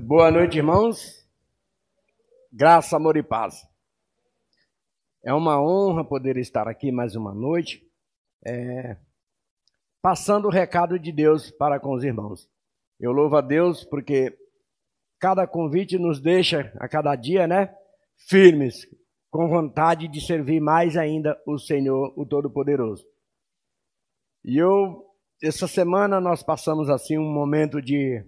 [0.00, 1.22] Boa noite, irmãos.
[2.50, 3.62] Graça, amor e paz.
[5.22, 7.86] É uma honra poder estar aqui mais uma noite,
[8.42, 8.96] é,
[10.00, 12.48] passando o recado de Deus para com os irmãos.
[12.98, 14.34] Eu louvo a Deus porque
[15.20, 17.74] cada convite nos deixa a cada dia, né,
[18.16, 18.86] firmes,
[19.30, 23.04] com vontade de servir mais ainda o Senhor, o Todo-Poderoso.
[24.42, 25.04] E eu,
[25.42, 28.24] essa semana nós passamos assim um momento de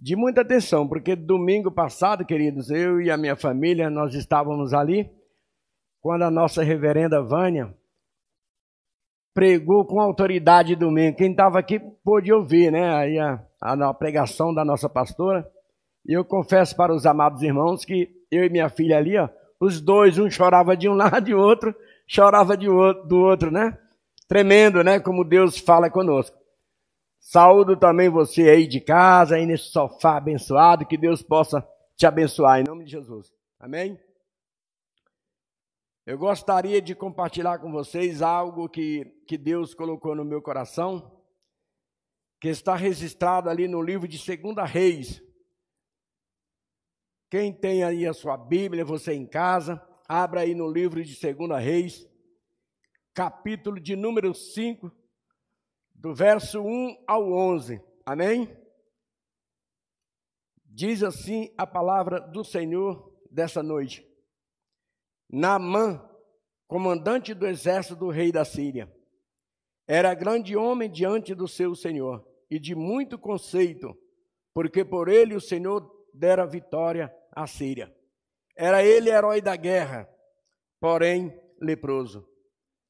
[0.00, 5.10] de muita atenção, porque domingo passado, queridos, eu e a minha família, nós estávamos ali,
[6.00, 7.74] quando a nossa reverenda Vânia
[9.34, 11.18] pregou com autoridade domingo.
[11.18, 12.94] Quem estava aqui pôde ouvir, né?
[12.94, 15.46] Aí a, a, pregação da nossa pastora.
[16.06, 19.28] E eu confesso para os amados irmãos que eu e minha filha ali, ó,
[19.60, 21.74] os dois, um chorava de um lado e outro
[22.06, 23.78] chorava de outro, do outro, né?
[24.26, 24.98] Tremendo, né?
[24.98, 26.39] Como Deus fala conosco.
[27.20, 32.58] Saúdo também você aí de casa, aí nesse sofá abençoado, que Deus possa te abençoar
[32.58, 33.30] em nome de Jesus.
[33.58, 34.00] Amém?
[36.06, 41.22] Eu gostaria de compartilhar com vocês algo que, que Deus colocou no meu coração,
[42.40, 45.22] que está registrado ali no livro de Segunda Reis.
[47.30, 51.58] Quem tem aí a sua Bíblia, você em casa, abra aí no livro de Segunda
[51.58, 52.08] Reis,
[53.12, 54.90] capítulo de número 5,
[56.00, 57.78] do verso 1 ao 11.
[58.06, 58.56] Amém?
[60.64, 64.06] Diz assim a palavra do Senhor dessa noite.
[65.28, 66.02] Naamã,
[66.66, 68.90] comandante do exército do rei da Síria,
[69.86, 73.94] era grande homem diante do seu senhor e de muito conceito,
[74.54, 77.94] porque por ele o Senhor dera vitória à Síria.
[78.56, 80.08] Era ele herói da guerra,
[80.80, 82.26] porém leproso.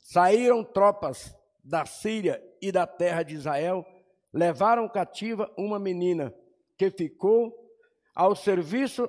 [0.02, 3.86] Saíram tropas da Síria e da terra de Israel,
[4.32, 6.34] levaram cativa uma menina
[6.76, 7.54] que ficou
[8.14, 9.08] ao serviço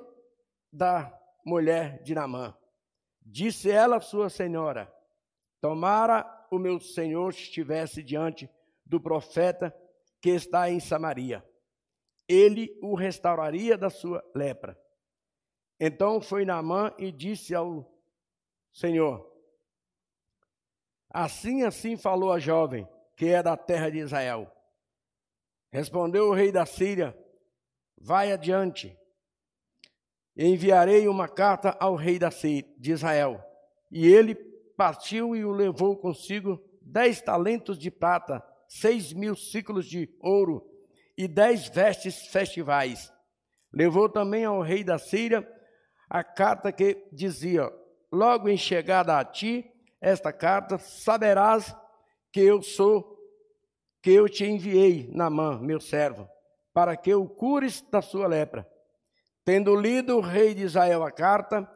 [0.72, 1.12] da
[1.44, 2.56] mulher de Namã.
[3.20, 4.92] Disse ela à sua senhora:
[5.60, 8.50] Tomara o meu senhor estivesse diante
[8.84, 9.74] do profeta
[10.20, 11.44] que está em Samaria.
[12.28, 14.78] Ele o restauraria da sua lepra.
[15.78, 17.92] Então foi Naamã e disse ao
[18.72, 19.30] Senhor:
[21.10, 24.50] Assim, assim falou a jovem, que é da terra de Israel.
[25.70, 27.16] Respondeu o rei da Síria:
[27.98, 28.96] Vai adiante.
[30.36, 33.42] Enviarei uma carta ao rei da Síria, de Israel.
[33.90, 34.34] E ele
[34.76, 40.66] partiu e o levou consigo dez talentos de prata, seis mil ciclos de ouro
[41.16, 43.12] e dez vestes festivais.
[43.72, 45.46] Levou também ao rei da Síria
[46.08, 47.70] a carta que dizia:
[48.10, 49.64] Logo em chegada a ti,
[50.00, 51.74] esta carta, saberás
[52.32, 53.18] que eu sou,
[54.02, 56.28] que eu te enviei, Namã, meu servo,
[56.72, 58.66] para que o cures da sua lepra.
[59.44, 61.68] Tendo lido o rei de Israel a carta,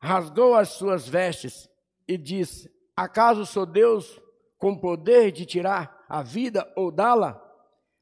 [0.00, 1.68] rasgou as suas vestes
[2.06, 4.20] e disse: Acaso sou Deus
[4.58, 7.42] com poder de tirar a vida ou dá-la,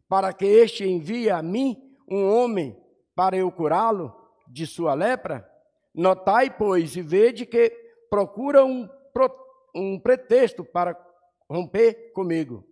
[0.08, 1.76] para que este envie a mim
[2.08, 2.76] um homem
[3.14, 4.14] para eu curá-lo
[4.46, 5.48] de sua lepra?
[5.94, 7.70] Notai, pois, e vede que
[8.10, 8.88] procura um,
[9.74, 10.98] um pretexto para
[11.48, 12.64] romper comigo.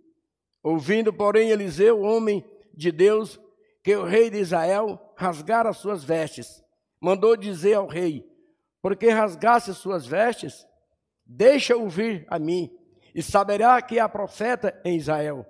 [0.62, 3.40] Ouvindo, porém, Eliseu, homem de Deus,
[3.82, 6.62] que o rei de Israel rasgara suas vestes,
[7.00, 8.24] mandou dizer ao rei:
[8.82, 10.66] Porque rasgasse suas vestes,
[11.24, 12.70] deixa-o vir a mim,
[13.14, 15.46] e saberá que há profeta em Israel.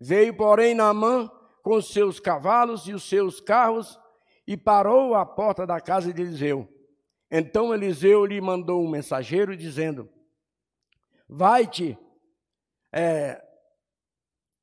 [0.00, 1.30] Veio, porém, Naamã
[1.62, 3.98] com seus cavalos e os seus carros
[4.46, 6.66] e parou à porta da casa de Eliseu.
[7.30, 10.08] Então Eliseu lhe mandou um mensageiro dizendo:
[11.28, 11.98] Vai-te,
[12.92, 13.42] é,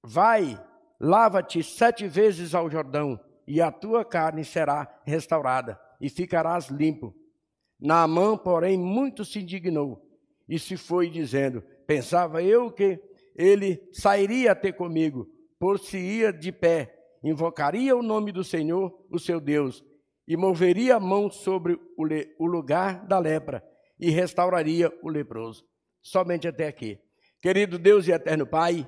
[0.03, 0.59] vai,
[0.99, 7.13] lava-te sete vezes ao Jordão, e a tua carne será restaurada, e ficarás limpo.
[7.79, 10.01] Naamã, porém, muito se indignou
[10.47, 12.99] e se foi dizendo: Pensava eu que
[13.35, 15.27] ele sairia ter comigo,
[15.59, 19.83] por-se-ia de pé, invocaria o nome do Senhor, o seu Deus,
[20.27, 23.63] e moveria a mão sobre o, lugar da lepra
[23.99, 25.65] e restauraria o leproso.
[26.05, 26.99] Somente até aqui.
[27.41, 28.87] Querido Deus e eterno Pai,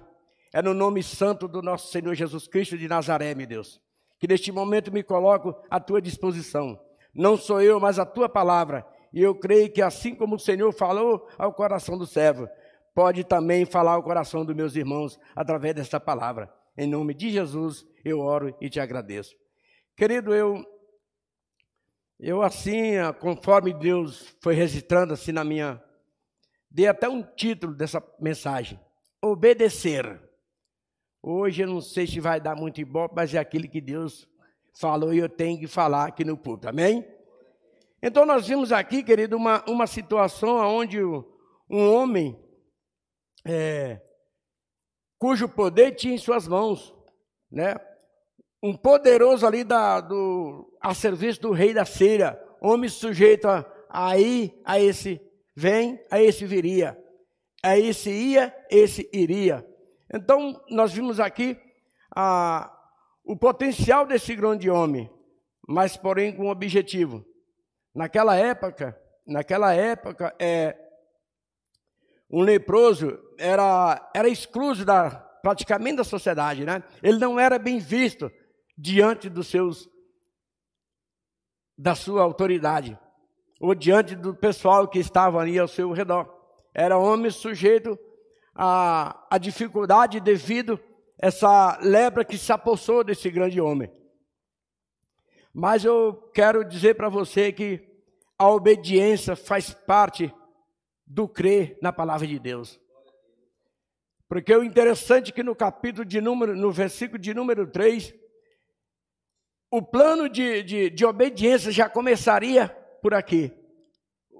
[0.53, 3.81] é no nome santo do nosso Senhor Jesus Cristo de Nazaré, meu Deus,
[4.19, 6.79] que neste momento me coloco à tua disposição.
[7.11, 8.85] Não sou eu, mas a tua palavra.
[9.11, 12.47] E eu creio que assim como o Senhor falou ao coração do servo,
[12.93, 16.53] pode também falar ao coração dos meus irmãos através desta palavra.
[16.77, 19.35] Em nome de Jesus, eu oro e te agradeço.
[19.95, 20.63] Querido, eu
[22.19, 25.81] eu assim, conforme Deus foi registrando assim na minha,
[26.69, 28.79] dei até um título dessa mensagem:
[29.21, 30.21] obedecer.
[31.21, 34.27] Hoje eu não sei se vai dar muito ibope, mas é aquilo que Deus
[34.79, 37.05] falou e eu tenho que falar aqui no púlpito, amém?
[38.01, 42.39] Então nós vimos aqui, querido, uma, uma situação onde um homem
[43.43, 43.99] é,
[45.17, 46.93] cujo poder tinha em suas mãos,
[47.51, 47.75] né?
[48.61, 54.17] Um poderoso ali da, do, a serviço do rei da Síria, homem sujeito a, a
[54.17, 55.21] ir a esse
[55.57, 56.95] vem, a esse viria,
[57.63, 59.67] a esse ia, esse iria.
[60.13, 61.59] Então nós vimos aqui
[62.15, 62.71] a,
[63.25, 65.09] o potencial desse grande homem,
[65.67, 67.25] mas porém com um objetivo.
[67.93, 68.95] Naquela época,
[69.25, 70.77] naquela época, é,
[72.29, 75.09] um leproso era, era excluso da,
[75.41, 76.83] praticamente da sociedade, né?
[77.01, 78.31] Ele não era bem visto
[78.77, 79.89] diante dos seus
[81.75, 82.97] da sua autoridade
[83.59, 86.31] ou diante do pessoal que estava ali ao seu redor.
[86.73, 87.97] Era homem sujeito
[88.53, 90.79] a, a dificuldade devido
[91.21, 93.91] a essa lepra que se apossou desse grande homem.
[95.53, 97.83] Mas eu quero dizer para você que
[98.37, 100.31] a obediência faz parte
[101.05, 102.79] do crer na palavra de Deus.
[104.29, 108.13] Porque o interessante é que no capítulo de número, no versículo de número 3,
[109.71, 113.51] o plano de, de, de obediência já começaria por aqui.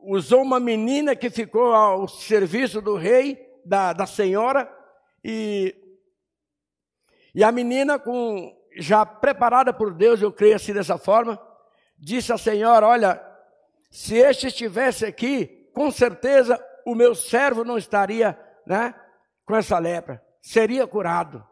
[0.03, 4.71] Usou uma menina que ficou ao serviço do rei, da, da senhora,
[5.23, 5.75] e,
[7.35, 11.39] e a menina, com já preparada por Deus, eu creio assim dessa forma,
[11.97, 13.21] disse à senhora: Olha,
[13.89, 18.95] se este estivesse aqui, com certeza o meu servo não estaria né,
[19.45, 21.45] com essa lepra, seria curado.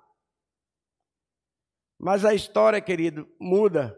[1.99, 3.97] Mas a história, querido, muda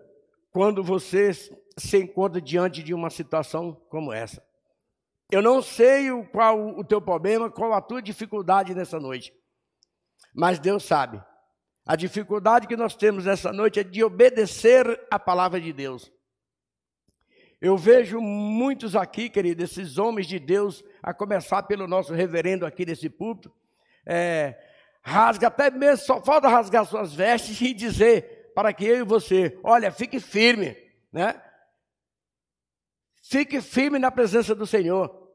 [0.51, 1.31] quando você
[1.77, 4.43] se encontra diante de uma situação como essa.
[5.31, 9.33] Eu não sei qual o teu problema, qual a tua dificuldade nessa noite,
[10.33, 11.21] mas Deus sabe.
[11.85, 16.11] A dificuldade que nós temos nessa noite é de obedecer a palavra de Deus.
[17.59, 22.85] Eu vejo muitos aqui, querido, esses homens de Deus, a começar pelo nosso reverendo aqui
[22.85, 23.51] desse púlpito,
[24.05, 24.55] é,
[25.01, 29.57] rasga até mesmo, só falta rasgar suas vestes e dizer para que eu e você,
[29.63, 30.75] olha, fique firme,
[31.11, 31.41] né?
[33.29, 35.29] Fique firme na presença do Senhor.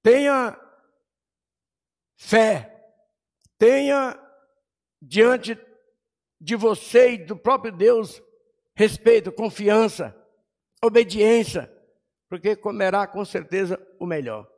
[0.00, 0.56] Tenha
[2.16, 2.70] fé.
[3.58, 4.16] Tenha
[5.02, 5.58] diante
[6.40, 8.22] de você e do próprio Deus
[8.76, 10.16] respeito, confiança,
[10.82, 11.72] obediência,
[12.28, 14.48] porque comerá com certeza o melhor.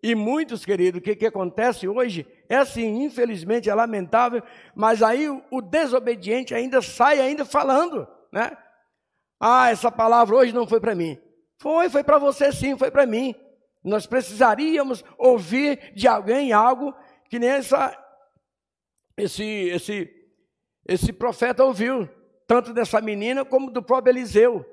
[0.00, 4.42] E muitos, queridos, o que, que acontece hoje é assim, infelizmente é lamentável,
[4.76, 8.56] mas aí o, o desobediente ainda sai ainda falando, né?
[9.40, 11.20] Ah, essa palavra hoje não foi para mim.
[11.60, 13.34] Foi, foi para você sim, foi para mim.
[13.84, 16.94] Nós precisaríamos ouvir de alguém algo
[17.28, 17.96] que nem essa,
[19.14, 20.10] esse, esse,
[20.88, 22.08] esse profeta ouviu,
[22.46, 24.64] tanto dessa menina como do próprio Eliseu.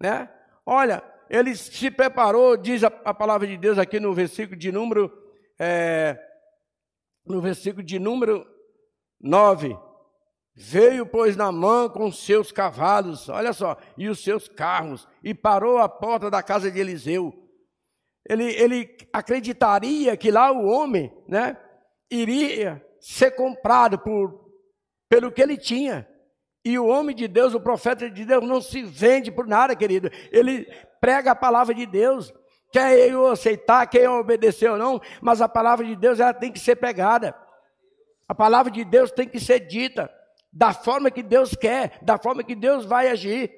[0.00, 0.26] Né?
[0.64, 5.12] Olha, ele se preparou, diz a, a palavra de Deus aqui no versículo de número,
[5.58, 6.18] é,
[7.26, 8.46] no versículo de número
[9.20, 9.76] 9.
[10.54, 15.78] Veio, pois, na mão com seus cavalos, olha só, e os seus carros, e parou
[15.78, 17.32] à porta da casa de Eliseu.
[18.28, 21.56] Ele, ele acreditaria que lá o homem, né,
[22.10, 24.52] iria ser comprado por,
[25.08, 26.06] pelo que ele tinha.
[26.64, 30.10] E o homem de Deus, o profeta de Deus, não se vende por nada, querido.
[30.30, 30.66] Ele
[31.00, 32.32] prega a palavra de Deus.
[32.70, 36.52] Quer eu aceitar, quer eu obedecer ou não, mas a palavra de Deus ela tem
[36.52, 37.34] que ser pregada.
[38.28, 40.19] A palavra de Deus tem que ser dita
[40.52, 43.50] da forma que Deus quer, da forma que Deus vai agir.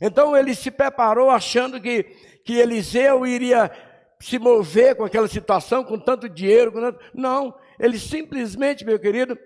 [0.00, 2.04] Então ele se preparou achando que,
[2.44, 3.70] que Eliseu iria
[4.20, 6.72] se mover com aquela situação, com tanto dinheiro.
[6.72, 7.00] Com tanto...
[7.14, 9.38] Não, ele simplesmente, meu querido,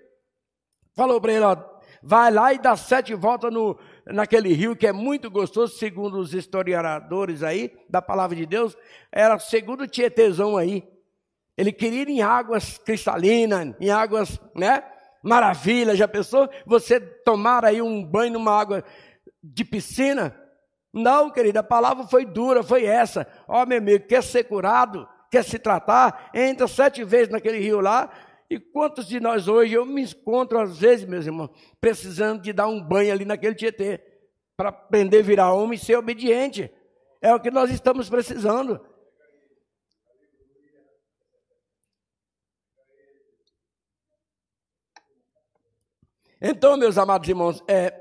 [0.95, 1.57] falou para ele: ó,
[2.01, 6.33] vai lá e dá sete voltas no, naquele rio que é muito gostoso, segundo os
[6.33, 8.75] historiadores aí, da palavra de Deus,
[9.11, 10.83] era segundo o Tietezão aí.
[11.55, 14.83] Ele queria ir em águas cristalinas, em águas, né?
[15.23, 16.49] Maravilha, já pensou?
[16.65, 18.83] Você tomar aí um banho numa água
[19.41, 20.37] de piscina?
[20.93, 23.25] Não, querida, a palavra foi dura, foi essa.
[23.47, 27.79] Ó, oh, meu amigo, quer ser curado, quer se tratar, entra sete vezes naquele rio
[27.79, 28.11] lá
[28.53, 31.49] e quantos de nós hoje, eu me encontro às vezes, meus irmãos,
[31.81, 33.99] precisando de dar um banho ali naquele Tietê,
[34.55, 36.71] para aprender a virar homem e ser obediente.
[37.19, 38.79] É o que nós estamos precisando.
[46.43, 47.93] Então, meus amados irmãos, é,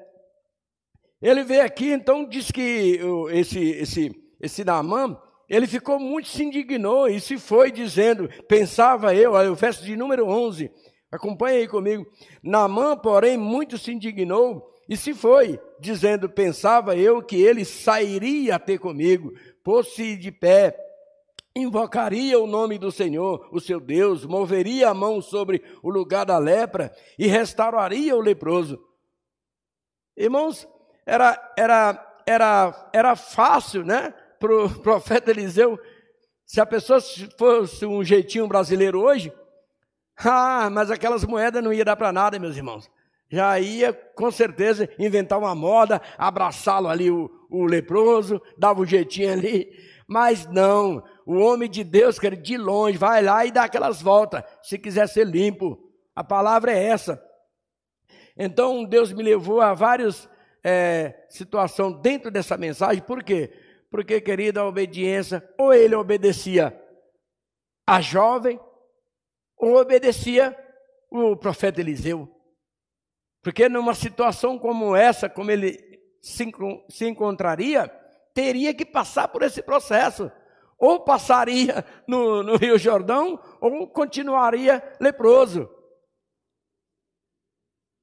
[1.23, 2.99] ele veio aqui, então diz que
[3.31, 5.17] esse, esse, esse Naamã,
[5.49, 10.27] ele ficou muito, se indignou e se foi dizendo, pensava eu, o verso de número
[10.27, 10.71] 11,
[11.13, 12.07] Acompanhe aí comigo.
[12.43, 18.59] Naamã, porém, muito se indignou e se foi, dizendo: Pensava eu que ele sairia a
[18.59, 19.31] ter comigo,
[19.63, 20.75] pôs-se de pé,
[21.55, 26.39] invocaria o nome do Senhor, o seu Deus, moveria a mão sobre o lugar da
[26.39, 28.83] lepra e restauraria o leproso.
[30.17, 30.67] Irmãos,
[31.05, 35.79] era, era, era, era fácil, né, para o profeta Eliseu,
[36.45, 37.01] se a pessoa
[37.39, 39.33] fosse um jeitinho brasileiro hoje,
[40.19, 42.91] ah, mas aquelas moedas não ia dar para nada, meus irmãos
[43.33, 49.33] já ia com certeza inventar uma moda, abraçá-lo ali, o, o, leproso, dava um jeitinho
[49.33, 49.73] ali.
[50.07, 54.43] Mas não, o homem de Deus, quer de longe, vai lá e dá aquelas voltas,
[54.63, 55.79] se quiser ser limpo.
[56.15, 57.23] A palavra é essa.
[58.37, 60.29] Então Deus me levou a várias
[60.65, 63.53] é, situações dentro dessa mensagem, por quê?
[63.91, 66.79] Porque, querida, a obediência, ou ele obedecia
[67.87, 68.59] a jovem,
[69.57, 70.57] ou obedecia
[71.11, 72.29] o profeta Eliseu.
[73.43, 75.79] Porque numa situação como essa, como ele
[76.21, 76.51] se,
[76.89, 77.89] se encontraria,
[78.33, 80.31] teria que passar por esse processo.
[80.83, 85.71] Ou passaria no, no Rio Jordão, ou continuaria leproso.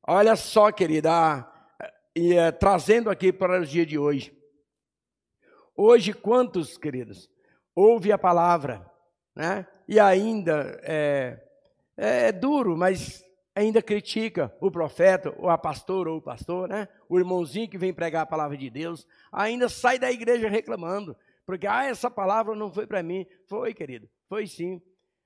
[0.08, 1.46] Olha só, querida,
[2.16, 4.34] e, é, trazendo aqui para o dia de hoje.
[5.76, 7.30] Hoje, quantos, queridos,
[7.76, 8.90] ouve a palavra,
[9.36, 9.68] né?
[9.86, 11.38] E ainda é,
[11.98, 13.22] é duro, mas
[13.54, 16.88] ainda critica o profeta, ou a pastora, ou o pastor, né?
[17.10, 21.14] O irmãozinho que vem pregar a palavra de Deus, ainda sai da igreja reclamando,
[21.50, 23.26] porque, ah, essa palavra não foi para mim.
[23.48, 24.80] Foi, querido, foi sim.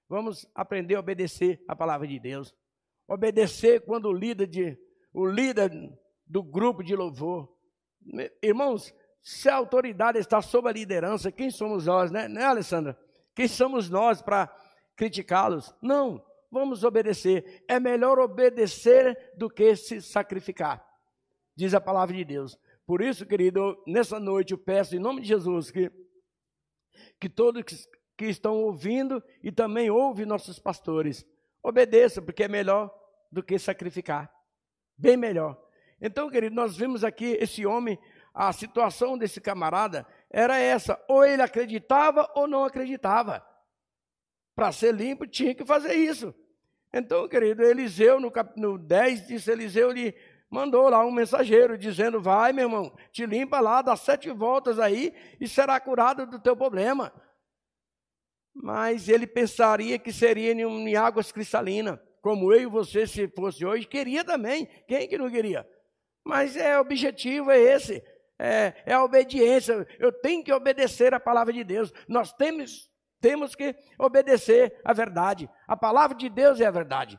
[0.07, 2.55] Vamos aprender a obedecer a palavra de Deus.
[3.05, 4.77] Obedecer quando o líder, de,
[5.13, 5.69] o líder
[6.25, 7.53] do grupo de louvor.
[8.41, 12.97] Irmãos, se a autoridade está sob a liderança, quem somos nós, né, né Alessandra?
[13.35, 14.47] Quem somos nós para
[14.95, 15.75] criticá-los?
[15.81, 17.65] Não vamos obedecer.
[17.67, 20.81] É melhor obedecer do que se sacrificar,
[21.53, 22.57] diz a palavra de Deus.
[22.85, 25.91] Por isso, querido, nessa noite eu peço em nome de Jesus que,
[27.19, 27.63] que todos
[28.15, 31.25] que estão ouvindo e também ouvem nossos pastores,
[31.61, 32.93] obedeçam, porque é melhor
[33.31, 34.31] do que sacrificar.
[34.97, 35.59] Bem melhor.
[35.99, 37.97] Então, querido, nós vimos aqui esse homem,
[38.33, 43.45] a situação desse camarada era essa: ou ele acreditava ou não acreditava.
[44.55, 46.33] Para ser limpo, tinha que fazer isso.
[46.93, 48.59] Então, querido, Eliseu, no, cap...
[48.59, 50.15] no 10, disse Eliseu, lhe
[50.53, 55.11] mandou lá um mensageiro dizendo: Vai, meu irmão, te limpa lá, dá sete voltas aí
[55.41, 57.11] e será curado do teu problema.
[58.53, 63.87] Mas ele pensaria que seria em, águas cristalinas, como eu e você, se fosse hoje,
[63.87, 64.67] queria também.
[64.87, 65.67] Quem que não queria?
[66.23, 68.03] Mas é o objetivo é esse.
[68.37, 69.87] É, é a obediência.
[69.97, 71.91] Eu tenho que obedecer a palavra de Deus.
[72.07, 75.49] Nós temos temos que obedecer a verdade.
[75.65, 77.17] A palavra de Deus é a verdade.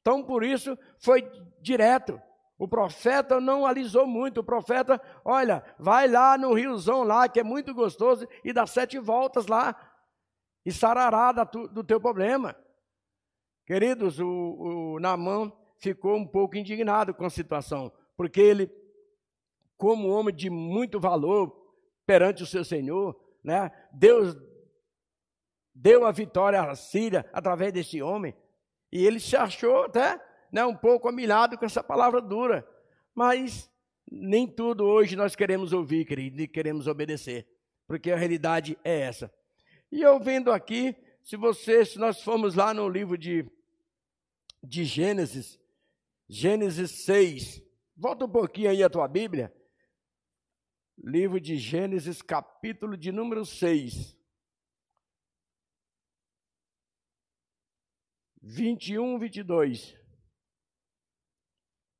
[0.00, 1.22] Então, por isso, foi
[1.62, 2.20] direto.
[2.58, 4.40] O profeta não alisou muito.
[4.40, 8.98] O profeta, olha, vai lá no riozão lá, que é muito gostoso, e dá sete
[8.98, 9.74] voltas lá,
[10.64, 12.56] e sarará do teu problema.
[13.66, 14.26] Queridos, o,
[14.94, 18.70] o Namã ficou um pouco indignado com a situação, porque ele,
[19.76, 21.52] como homem de muito valor
[22.06, 24.36] perante o seu Senhor, né, Deus
[25.74, 28.34] deu a vitória à Síria através desse homem.
[28.92, 30.20] E ele se achou até
[30.54, 32.64] né, um pouco humilhado com essa palavra dura.
[33.12, 33.68] Mas
[34.08, 37.44] nem tudo hoje nós queremos ouvir, querido, e queremos obedecer.
[37.88, 39.34] Porque a realidade é essa.
[39.90, 40.94] E eu vendo aqui,
[41.24, 43.44] se você, se nós formos lá no livro de,
[44.62, 45.58] de Gênesis,
[46.28, 47.60] Gênesis 6,
[47.96, 49.52] volta um pouquinho aí a tua Bíblia.
[50.96, 54.16] Livro de Gênesis, capítulo de número 6.
[58.40, 60.03] 21, 22.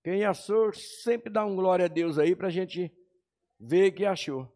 [0.04, 2.92] Quem achou, sempre dá um glória a Deus aí para a gente
[3.58, 4.54] ver que achou.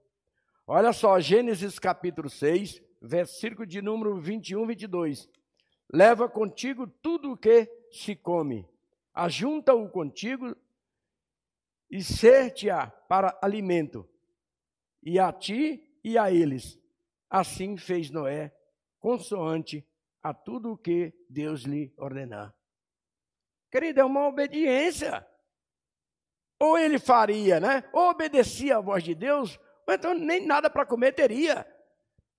[0.66, 5.26] Olha só, Gênesis capítulo 6, versículo de número 21, 22.
[5.90, 8.68] Leva contigo tudo o que se come,
[9.14, 10.54] ajunta-o contigo
[11.90, 14.06] e ser-te-á para alimento,
[15.02, 16.78] e a ti e a eles.
[17.30, 18.54] Assim fez Noé,
[19.00, 19.82] consoante
[20.22, 22.54] a tudo o que Deus lhe ordenar.
[23.70, 25.26] Querido, é uma obediência.
[26.60, 27.84] Ou ele faria, né?
[27.92, 31.66] Ou obedecia à voz de Deus, ou então nem nada para comer teria.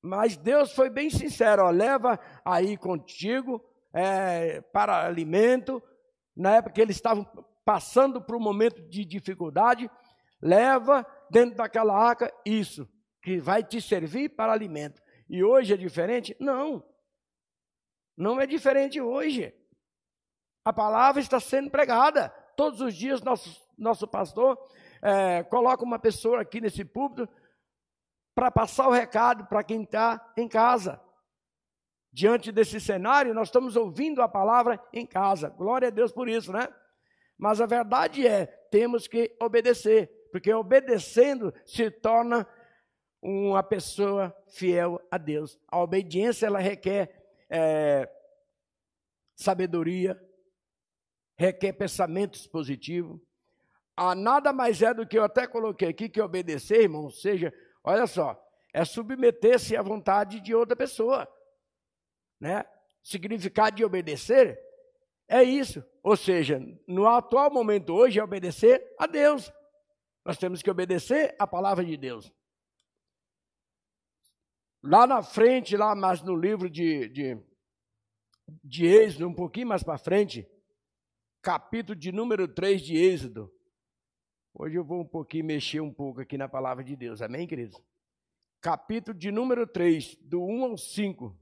[0.02, 5.82] Mas Deus foi bem sincero, ó, leva aí contigo é, para alimento.
[6.36, 7.26] Na época que eles estavam
[7.66, 9.90] passando por um momento de dificuldade,
[10.42, 12.88] leva dentro daquela arca isso,
[13.22, 15.02] que vai te servir para alimento.
[15.30, 16.36] E hoje é diferente?
[16.40, 16.84] Não.
[18.18, 19.54] Não é diferente hoje.
[20.66, 22.30] a palavra está sendo pregada.
[22.56, 24.58] Todos os dias, nosso, nosso pastor
[25.02, 27.28] é, coloca uma pessoa aqui nesse púlpito
[28.36, 31.02] para passar o recado para quem está em casa.
[32.12, 35.50] Diante desse cenário, nós estamos ouvindo a palavra em casa.
[35.50, 36.68] Glória a Deus por isso, né?
[37.38, 42.48] Mas a verdade é, temos que obedecer, porque obedecendo se torna
[43.22, 45.60] uma pessoa fiel a Deus.
[45.68, 48.10] A obediência ela requer é,
[49.36, 50.20] sabedoria,
[51.38, 53.20] requer pensamentos positivos.
[54.02, 57.54] Ah, nada mais é do que eu até coloquei aqui que obedecer, irmão, ou seja,
[57.84, 58.40] olha só,
[58.74, 61.28] é submeter-se à vontade de outra pessoa
[62.40, 62.64] né?
[63.04, 64.60] Significado de obedecer
[65.28, 65.84] é isso.
[66.02, 69.52] Ou seja, no atual momento hoje é obedecer a Deus.
[70.26, 72.32] Nós temos que obedecer a palavra de Deus.
[74.82, 77.38] Lá na frente, lá mais no livro de, de,
[78.64, 80.48] de Êxodo, um pouquinho mais para frente,
[81.42, 83.54] capítulo de número 3 de Êxodo.
[84.62, 87.82] Hoje eu vou um pouquinho mexer um pouco aqui na palavra de Deus, amém, queridos?
[88.60, 91.40] Capítulo de número 3, do 1 ao 5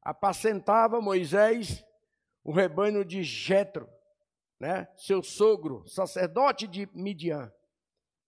[0.00, 1.84] apacentava Moisés
[2.44, 3.88] o rebanho de Jetro,
[4.60, 7.52] né, seu sogro, sacerdote de Midian,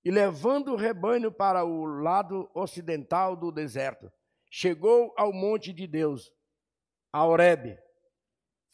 [0.05, 4.13] e levando o rebanho para o lado ocidental do deserto,
[4.51, 6.35] chegou ao monte de Deus,
[7.13, 7.79] a Horebe.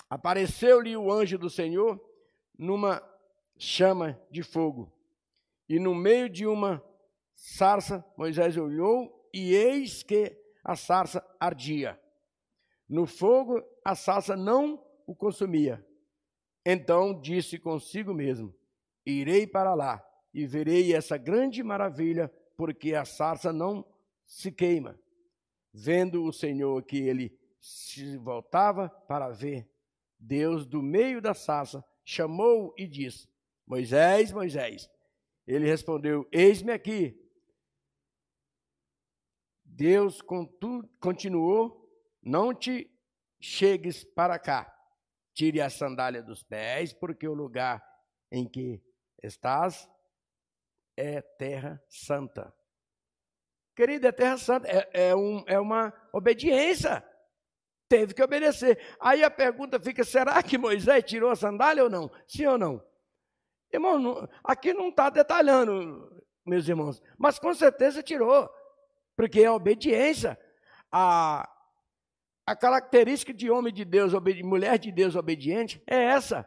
[0.09, 2.03] Apareceu-lhe o anjo do Senhor
[2.59, 3.12] numa
[3.63, 4.93] chama de fogo,
[5.69, 6.83] e no meio de uma
[7.35, 11.99] sarça Moisés olhou, e eis que a sarça ardia
[12.93, 15.83] no fogo a salsa não o consumia.
[16.63, 18.55] Então disse consigo mesmo:
[19.07, 20.05] Irei para lá
[20.35, 23.83] e verei essa grande maravilha, porque a sarça não
[24.25, 25.01] se queima.
[25.73, 29.67] Vendo o Senhor que ele se voltava para ver,
[30.19, 33.32] Deus, do meio da sarça, chamou e disse:
[33.67, 34.91] Moisés, Moisés.
[35.47, 37.19] Ele respondeu: Eis-me aqui.
[39.65, 40.21] Deus
[41.01, 41.83] continuou
[42.23, 42.89] não te
[43.41, 44.73] chegues para cá.
[45.35, 47.83] Tire a sandália dos pés, porque o lugar
[48.31, 48.81] em que
[49.23, 49.89] estás
[50.97, 52.55] é terra santa.
[53.75, 57.03] Querido, é terra santa, é, é, um, é uma obediência.
[57.89, 58.79] Teve que obedecer.
[59.01, 62.11] Aí a pergunta fica: será que Moisés tirou a sandália ou não?
[62.29, 62.92] Sim ou não?
[63.73, 68.49] Irmão, aqui não está detalhando, meus irmãos, mas com certeza tirou,
[69.17, 70.39] porque é obediência.
[70.91, 71.49] A,
[72.47, 74.13] a característica de homem de Deus,
[74.45, 76.47] mulher de Deus obediente é essa.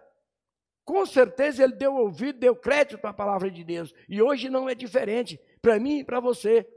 [0.83, 3.91] Com certeza ele deu ouvido, deu crédito à palavra de Deus.
[4.07, 6.67] E hoje não é diferente, para mim e para você.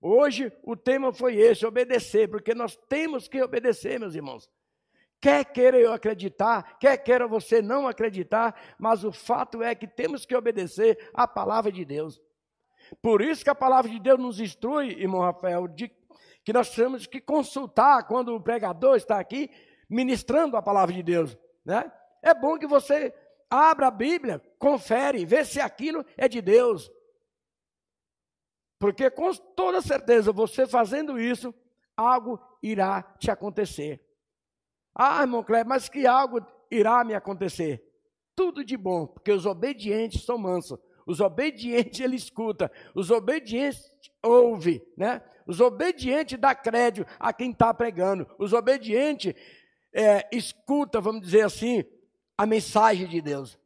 [0.00, 4.50] Hoje o tema foi esse: obedecer, porque nós temos que obedecer, meus irmãos.
[5.24, 10.26] Quer queira eu acreditar, quer queira você não acreditar, mas o fato é que temos
[10.26, 12.20] que obedecer à palavra de Deus.
[13.00, 15.90] Por isso que a palavra de Deus nos instrui, irmão Rafael, de
[16.44, 19.50] que nós temos que consultar quando o pregador está aqui
[19.88, 21.38] ministrando a palavra de Deus.
[21.64, 21.90] Né?
[22.20, 23.14] É bom que você
[23.48, 26.92] abra a Bíblia, confere, vê se aquilo é de Deus.
[28.78, 31.54] Porque com toda certeza, você fazendo isso,
[31.96, 34.03] algo irá te acontecer.
[34.94, 37.82] Ah, irmão Cleber, mas que algo irá me acontecer?
[38.36, 40.78] Tudo de bom, porque os obedientes são mansos.
[41.06, 43.90] Os obedientes ele escuta, os obedientes
[44.22, 45.22] ouve, né?
[45.46, 48.26] Os obedientes dá crédito a quem está pregando.
[48.38, 49.34] Os obedientes
[49.92, 51.84] é, escuta, vamos dizer assim,
[52.36, 53.58] a mensagem de Deus.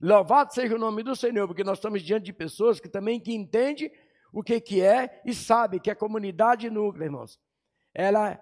[0.00, 3.34] Louvado seja o nome do Senhor, porque nós estamos diante de pessoas que também que
[3.34, 3.90] entendem
[4.32, 7.40] o que, que é e sabe que a comunidade núclea, irmãos,
[7.92, 8.40] ela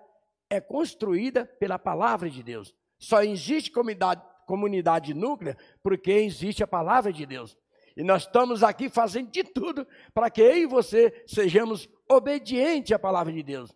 [0.51, 2.75] é construída pela palavra de Deus.
[2.99, 7.57] Só existe comunidade, comunidade núclea porque existe a palavra de Deus.
[7.97, 12.99] E nós estamos aqui fazendo de tudo para que eu e você sejamos obedientes à
[12.99, 13.75] palavra de Deus,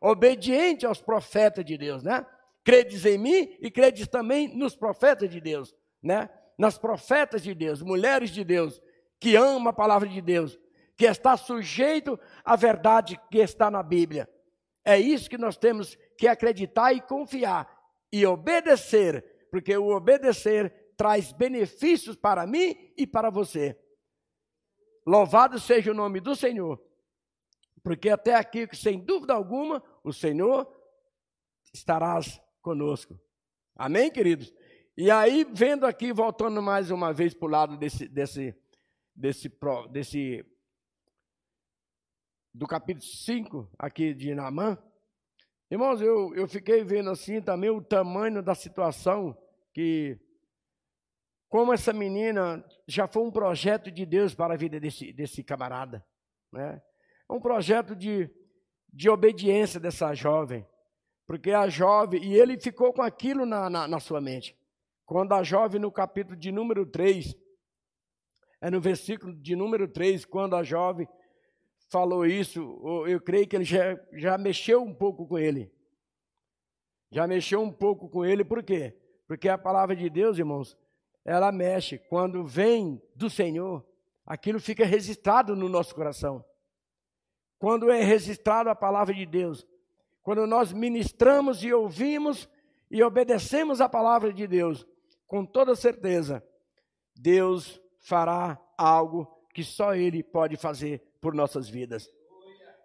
[0.00, 2.24] obediente aos profetas de Deus, né?
[2.62, 6.28] Credes em mim e credes também nos profetas de Deus, né?
[6.58, 8.80] Nas profetas de Deus, mulheres de Deus,
[9.18, 10.58] que ama a palavra de Deus,
[10.96, 14.28] que está sujeito à verdade que está na Bíblia.
[14.84, 17.68] É isso que nós temos que acreditar e confiar
[18.12, 23.76] e obedecer, porque o obedecer traz benefícios para mim e para você.
[25.04, 26.80] Louvado seja o nome do Senhor,
[27.82, 30.72] porque até aqui, sem dúvida alguma, o Senhor
[31.74, 33.20] estarás conosco.
[33.74, 34.54] Amém, queridos?
[34.96, 38.56] E aí, vendo aqui, voltando mais uma vez para o lado desse, desse,
[39.12, 39.52] desse,
[39.90, 40.46] desse,
[42.54, 44.78] do capítulo 5 aqui de Naamã,
[45.72, 49.34] Irmãos, eu, eu fiquei vendo assim também o tamanho da situação
[49.72, 50.20] que,
[51.48, 56.06] como essa menina já foi um projeto de Deus para a vida desse, desse camarada,
[56.52, 56.82] né?
[57.26, 58.28] Um projeto de,
[58.92, 60.68] de obediência dessa jovem,
[61.26, 64.54] porque a jovem, e ele ficou com aquilo na, na, na sua mente.
[65.06, 67.34] Quando a jovem, no capítulo de número 3,
[68.60, 71.08] é no versículo de número 3, quando a jovem
[71.92, 75.70] falou isso, eu creio que ele já, já mexeu um pouco com ele.
[77.10, 78.96] Já mexeu um pouco com ele, por quê?
[79.28, 80.74] Porque a palavra de Deus, irmãos,
[81.22, 81.98] ela mexe.
[81.98, 83.84] Quando vem do Senhor,
[84.24, 86.42] aquilo fica registrado no nosso coração.
[87.58, 89.66] Quando é registrado a palavra de Deus,
[90.22, 92.48] quando nós ministramos e ouvimos
[92.90, 94.86] e obedecemos a palavra de Deus,
[95.26, 96.42] com toda certeza,
[97.14, 102.12] Deus fará algo que só Ele pode fazer por nossas vidas.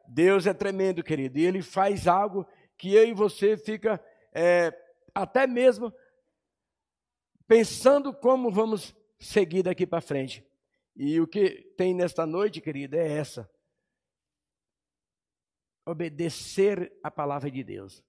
[0.08, 2.48] Deus é tremendo, querido, e Ele faz algo
[2.78, 4.72] que eu e você fica é,
[5.14, 5.92] até mesmo
[7.48, 10.46] pensando como vamos seguir daqui para frente.
[10.96, 13.50] E o que tem nesta noite, querido, é essa:
[15.86, 18.04] obedecer a palavra de Deus.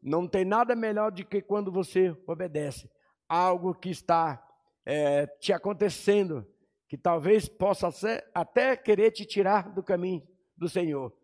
[0.00, 2.88] Não tem nada melhor do que quando você obedece
[3.28, 4.42] algo que está
[4.86, 6.46] é, te acontecendo,
[6.88, 11.14] que talvez possa ser, até querer te tirar do caminho do Senhor.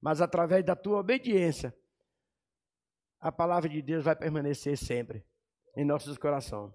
[0.00, 1.74] Mas através da tua obediência,
[3.20, 5.24] a palavra de Deus vai permanecer sempre
[5.76, 6.74] em nossos corações.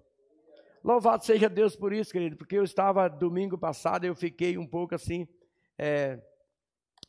[0.82, 4.96] Louvado seja Deus por isso, querido, porque eu estava domingo passado, eu fiquei um pouco
[4.96, 5.28] assim,
[5.78, 6.22] é,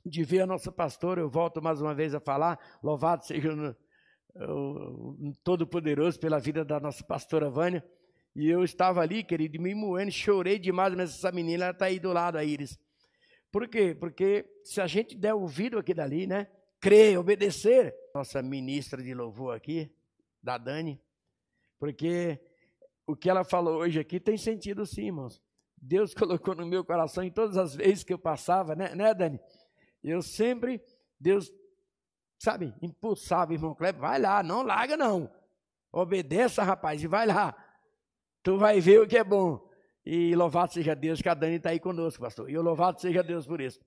[0.05, 3.77] de ver a nossa pastora, eu volto mais uma vez a falar, louvado seja
[4.35, 7.89] o, o Todo-Poderoso pela vida da nossa pastora Vânia,
[8.35, 11.99] e eu estava ali, querido, me moendo, chorei demais, mas essa menina, ela está aí
[11.99, 12.79] do lado, a Iris.
[13.51, 13.97] Por quê?
[13.99, 16.47] Porque se a gente der ouvido aqui dali, né,
[16.81, 19.91] crer, obedecer, nossa ministra de louvor aqui,
[20.43, 21.01] da Dani,
[21.79, 22.41] porque
[23.07, 25.43] o que ela falou hoje aqui tem sentido sim, irmãos.
[25.77, 29.41] Deus colocou no meu coração em todas as vezes que eu passava, né, né Dani?
[30.03, 30.81] Eu sempre,
[31.19, 31.53] Deus,
[32.39, 35.31] sabe, impulsava, irmão Kleber, vai lá, não larga não.
[35.91, 37.57] Obedeça, rapaz, e vai lá.
[38.49, 39.61] Tu vai ver o que é bom.
[40.07, 42.49] E louvado seja Deus que a Dani está aí conosco, pastor.
[42.49, 43.79] E eu louvado seja Deus por isso.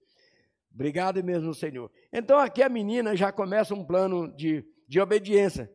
[0.72, 1.90] Obrigado mesmo, Senhor.
[2.14, 5.68] Então aqui a menina já começa um plano de, de obediência.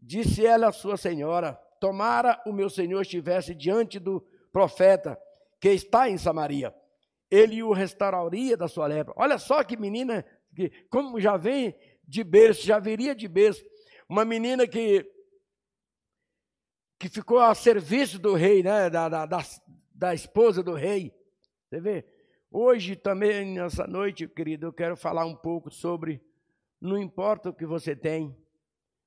[0.00, 4.20] Disse ela à sua senhora: Tomara o meu senhor estivesse diante do
[4.52, 5.16] profeta
[5.60, 6.74] que está em Samaria
[7.30, 9.14] ele o restauraria da sua lepra.
[9.16, 11.72] Olha só que menina, que, como já vem
[12.06, 13.64] de berço, já viria de berço.
[14.08, 15.04] Uma menina que,
[17.04, 19.44] que ficou a serviço do rei, né, da, da, da,
[19.94, 21.14] da esposa do rei.
[21.68, 22.02] Você vê?
[22.50, 26.24] Hoje também, nessa noite, querido, eu quero falar um pouco sobre
[26.80, 28.34] não importa o que você tem.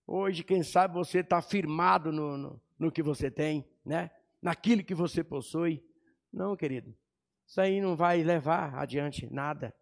[0.06, 4.12] Hoje, quem sabe você está firmado no, no, no que você tem, né?
[4.40, 5.84] Naquilo que você possui.
[6.32, 6.96] Não, querido.
[7.48, 9.74] Isso aí não vai levar adiante nada.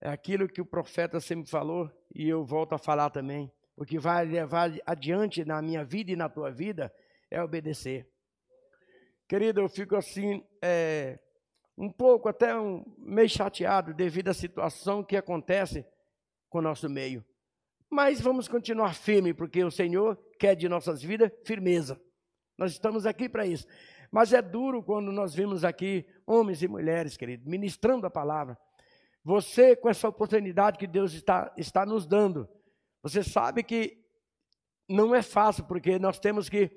[0.00, 3.50] É aquilo que o profeta sempre falou, e eu volto a falar também.
[3.76, 6.92] O que vai levar adiante na minha vida e na tua vida
[7.30, 8.08] é obedecer.
[9.26, 11.18] Querido, eu fico assim, é,
[11.76, 15.84] um pouco até um, meio chateado devido à situação que acontece
[16.48, 17.24] com o nosso meio.
[17.90, 22.00] Mas vamos continuar firme, porque o Senhor quer de nossas vidas firmeza.
[22.56, 23.66] Nós estamos aqui para isso.
[24.10, 28.56] Mas é duro quando nós vimos aqui homens e mulheres, querido, ministrando a palavra.
[29.24, 32.48] Você, com essa oportunidade que Deus está, está nos dando,
[33.04, 34.02] você sabe que
[34.88, 36.70] não é fácil, porque nós temos que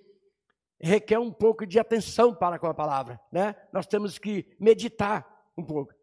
[0.77, 3.55] requer um pouco de atenção para com a palavra, né?
[3.71, 5.25] Nós temos que meditar
[5.57, 5.93] um pouco.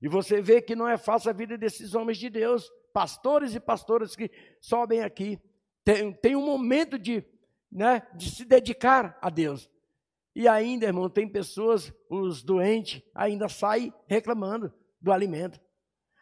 [0.00, 3.60] E você vê que não é fácil a vida desses homens de Deus, pastores e
[3.60, 5.38] pastoras que sobem aqui.
[5.84, 7.22] Tem, tem um momento de,
[7.70, 9.68] né, de se dedicar a Deus.
[10.34, 15.60] E ainda, irmão, tem pessoas, os doentes, ainda saem reclamando do alimento.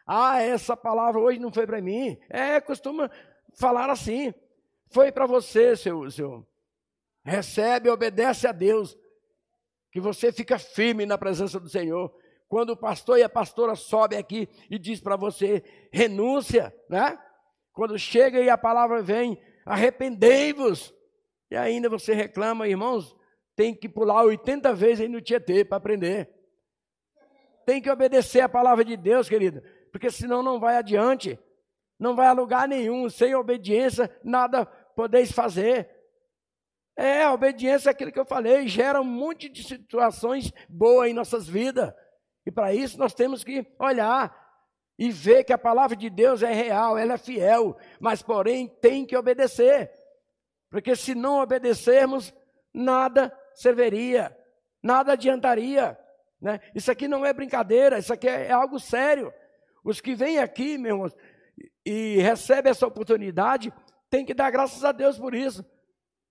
[0.07, 2.17] Ah, essa palavra hoje não foi para mim.
[2.29, 3.11] É, costuma
[3.57, 4.33] falar assim.
[4.89, 6.47] Foi para você, seu, seu.
[7.23, 8.97] Recebe, obedece a Deus.
[9.91, 12.13] Que você fica firme na presença do Senhor.
[12.47, 17.19] Quando o pastor e a pastora sobem aqui e diz para você, renúncia, né?
[17.73, 20.93] Quando chega e a palavra vem, arrependei-vos.
[21.51, 23.15] E ainda você reclama, irmãos,
[23.55, 26.29] tem que pular 80 vezes aí no Tietê para aprender.
[27.65, 31.37] Tem que obedecer a palavra de Deus, querido, porque senão não vai adiante.
[31.99, 33.09] Não vai a lugar nenhum.
[33.09, 35.89] Sem obediência, nada podeis fazer.
[36.95, 41.13] É, a obediência é aquilo que eu falei, gera um monte de situações boas em
[41.13, 41.93] nossas vidas.
[42.43, 44.45] E para isso nós temos que olhar.
[44.99, 49.05] e ver que a palavra de Deus é real, ela é fiel, mas porém tem
[49.05, 49.91] que obedecer.
[50.71, 52.33] Porque se não obedecermos,
[52.73, 54.35] nada serviria,
[54.81, 55.95] nada adiantaria.
[56.41, 56.59] Né?
[56.73, 59.31] Isso aqui não é brincadeira, isso aqui é, é algo sério.
[59.83, 61.11] Os que vêm aqui, meu irmão,
[61.87, 63.73] e recebem essa oportunidade,
[64.09, 65.65] tem que dar graças a Deus por isso.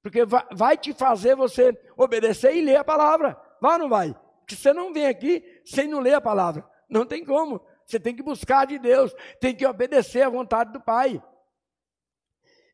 [0.02, 3.40] Porque vai, vai te fazer você obedecer e ler a palavra.
[3.58, 4.14] Vai ou não vai?
[4.40, 6.68] Porque você não vem aqui sem não ler a palavra.
[6.90, 7.64] Não tem como.
[7.86, 11.22] Você tem que buscar de Deus, tem que obedecer à vontade do Pai.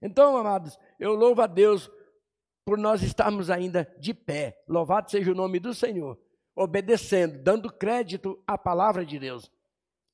[0.01, 1.89] Então, amados, eu louvo a Deus
[2.65, 4.61] por nós estarmos ainda de pé.
[4.67, 6.19] Louvado seja o nome do Senhor,
[6.57, 9.49] obedecendo, dando crédito à palavra de Deus.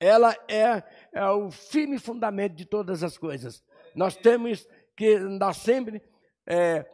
[0.01, 0.83] Ela é,
[1.13, 3.63] é o firme fundamento de todas as coisas.
[3.95, 6.03] Nós temos que andar sempre
[6.47, 6.87] é,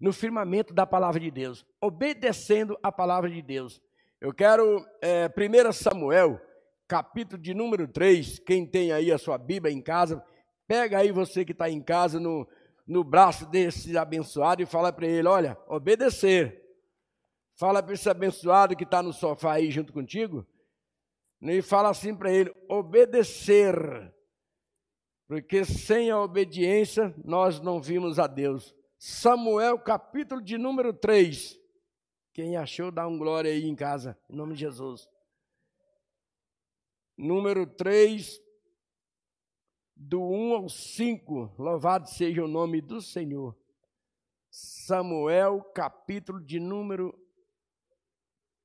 [0.00, 3.80] no firmamento da palavra de Deus, obedecendo a palavra de Deus.
[4.20, 6.40] Eu quero, é, 1 Samuel,
[6.88, 10.24] capítulo de número 3, quem tem aí a sua Bíblia em casa,
[10.66, 12.48] pega aí você que está em casa no,
[12.86, 16.60] no braço desse abençoado e fala para ele: olha, obedecer.
[17.56, 20.46] Fala para esse abençoado que está no sofá aí junto contigo,
[21.40, 23.74] e fala assim para ele: obedecer.
[25.26, 28.74] Porque sem a obediência nós não vimos a Deus.
[28.98, 31.58] Samuel, capítulo de número 3.
[32.32, 35.08] Quem achou, dá um glória aí em casa, em nome de Jesus.
[37.16, 38.40] Número 3,
[39.96, 41.54] do 1 ao 5.
[41.58, 43.56] Louvado seja o nome do Senhor.
[44.50, 47.16] Samuel, capítulo de número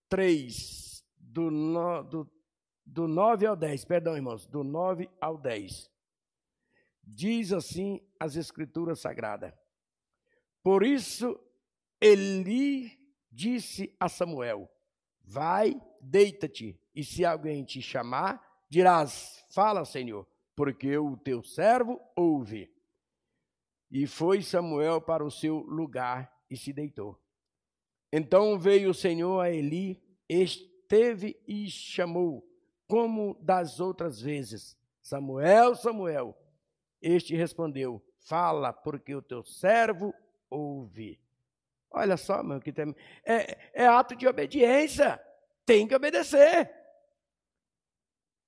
[0.10, 2.35] 3, do, no, do
[2.86, 5.90] do 9 ao 10, perdão, irmãos, do 9 ao 10.
[7.04, 9.54] Diz assim as Escrituras Sagradas.
[10.62, 11.40] Por isso,
[12.00, 12.92] Eli
[13.32, 14.70] disse a Samuel:
[15.24, 22.72] Vai, deita-te, e se alguém te chamar, dirás: Fala, Senhor, porque o teu servo ouve.
[23.92, 27.20] E foi Samuel para o seu lugar e se deitou.
[28.12, 32.44] Então veio o Senhor a Eli, esteve e chamou
[32.88, 36.38] como das outras vezes: Samuel, Samuel.
[37.02, 40.14] Este respondeu: Fala, porque o teu servo
[40.50, 41.20] ouve.
[41.92, 42.94] Olha só, meu, que tem...
[43.24, 45.22] é, é ato de obediência.
[45.66, 46.72] Tem que obedecer.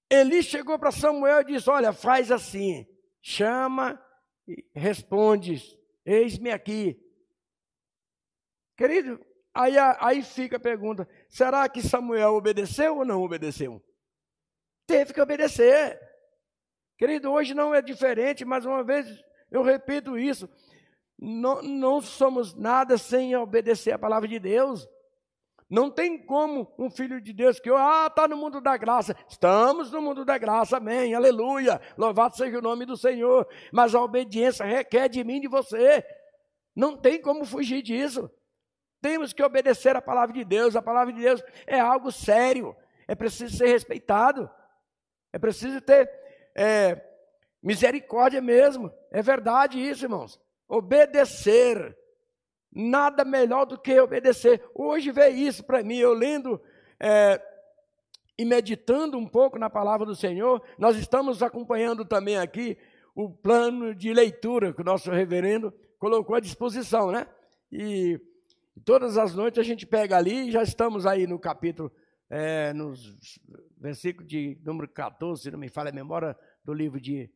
[0.10, 2.88] Eli chegou para Samuel e disse: Olha, faz assim,
[3.22, 4.02] chama
[4.48, 5.62] e responde:
[6.06, 7.00] Eis-me aqui.
[8.78, 9.20] Querido,
[9.54, 13.84] aí, aí fica a pergunta: será que Samuel obedeceu ou não obedeceu?
[14.88, 16.00] Teve que obedecer.
[16.98, 19.06] Querido, hoje não é diferente, mais uma vez
[19.52, 20.50] eu repito isso.
[21.20, 24.88] Não, não somos nada sem obedecer a palavra de Deus.
[25.70, 29.16] Não tem como um filho de Deus que, ah, está no mundo da graça.
[29.28, 31.82] Estamos no mundo da graça, amém, aleluia.
[31.98, 33.46] Louvado seja o nome do Senhor.
[33.72, 36.06] Mas a obediência requer de mim e de você.
[36.74, 38.32] Não tem como fugir disso.
[39.02, 40.76] Temos que obedecer a palavra de Deus.
[40.76, 42.76] A palavra de Deus é algo sério.
[43.06, 44.50] É preciso ser respeitado.
[45.38, 46.10] É preciso ter
[46.56, 47.00] é,
[47.62, 48.92] misericórdia mesmo.
[49.12, 50.42] É verdade isso, irmãos.
[50.68, 51.96] Obedecer.
[52.74, 54.68] Nada melhor do que obedecer.
[54.74, 56.60] Hoje veio isso para mim, eu lendo
[57.00, 57.40] é,
[58.36, 60.60] e meditando um pouco na palavra do Senhor.
[60.76, 62.76] Nós estamos acompanhando também aqui
[63.14, 67.28] o plano de leitura que o nosso reverendo colocou à disposição, né?
[67.72, 68.20] E
[68.84, 71.92] todas as noites a gente pega ali já estamos aí no capítulo
[72.30, 73.18] é, nos
[73.78, 77.32] versículos de número 14, se não me falha a memória, do livro de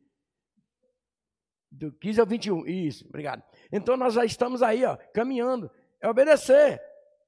[1.70, 2.66] do 15 ao 21.
[2.66, 3.42] Isso, obrigado.
[3.72, 5.70] Então nós já estamos aí, ó, caminhando.
[6.00, 6.82] É obedecer.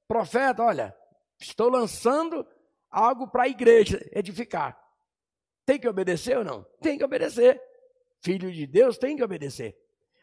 [0.06, 0.94] Profeta, olha,
[1.40, 2.46] estou lançando
[2.90, 4.78] algo para a igreja edificar.
[5.64, 6.62] Tem que obedecer ou não?
[6.82, 7.60] Tem que obedecer.
[8.22, 9.74] Filho de Deus tem que obedecer.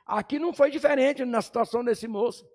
[0.06, 2.48] Aqui não foi diferente na situação desse moço.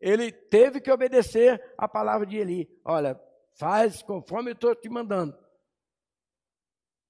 [0.00, 2.68] Ele teve que obedecer a palavra de Eli.
[2.84, 3.20] Olha,
[3.56, 5.36] Faz conforme eu estou te mandando.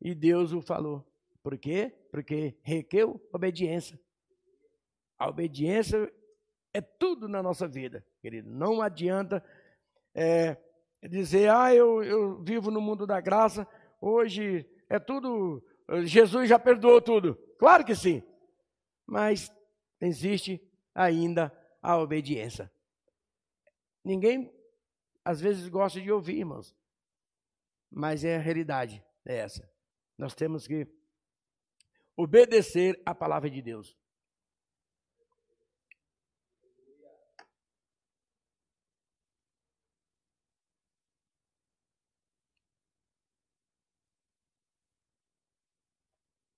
[0.00, 1.04] E Deus o falou.
[1.42, 1.92] Por quê?
[2.10, 4.00] Porque requeu obediência.
[5.18, 6.12] A obediência
[6.72, 8.48] é tudo na nossa vida, querido.
[8.50, 9.44] Não adianta
[10.14, 10.56] é,
[11.08, 13.66] dizer, ah, eu, eu vivo no mundo da graça,
[14.00, 15.64] hoje é tudo,
[16.04, 17.34] Jesus já perdoou tudo.
[17.58, 18.22] Claro que sim.
[19.06, 19.50] Mas
[20.00, 20.60] existe
[20.94, 22.70] ainda a obediência.
[24.04, 24.55] Ninguém
[25.26, 26.72] às vezes gosta de ouvir, irmãos.
[27.90, 29.68] Mas é a realidade, é essa.
[30.16, 30.86] Nós temos que
[32.16, 33.98] obedecer a palavra de Deus.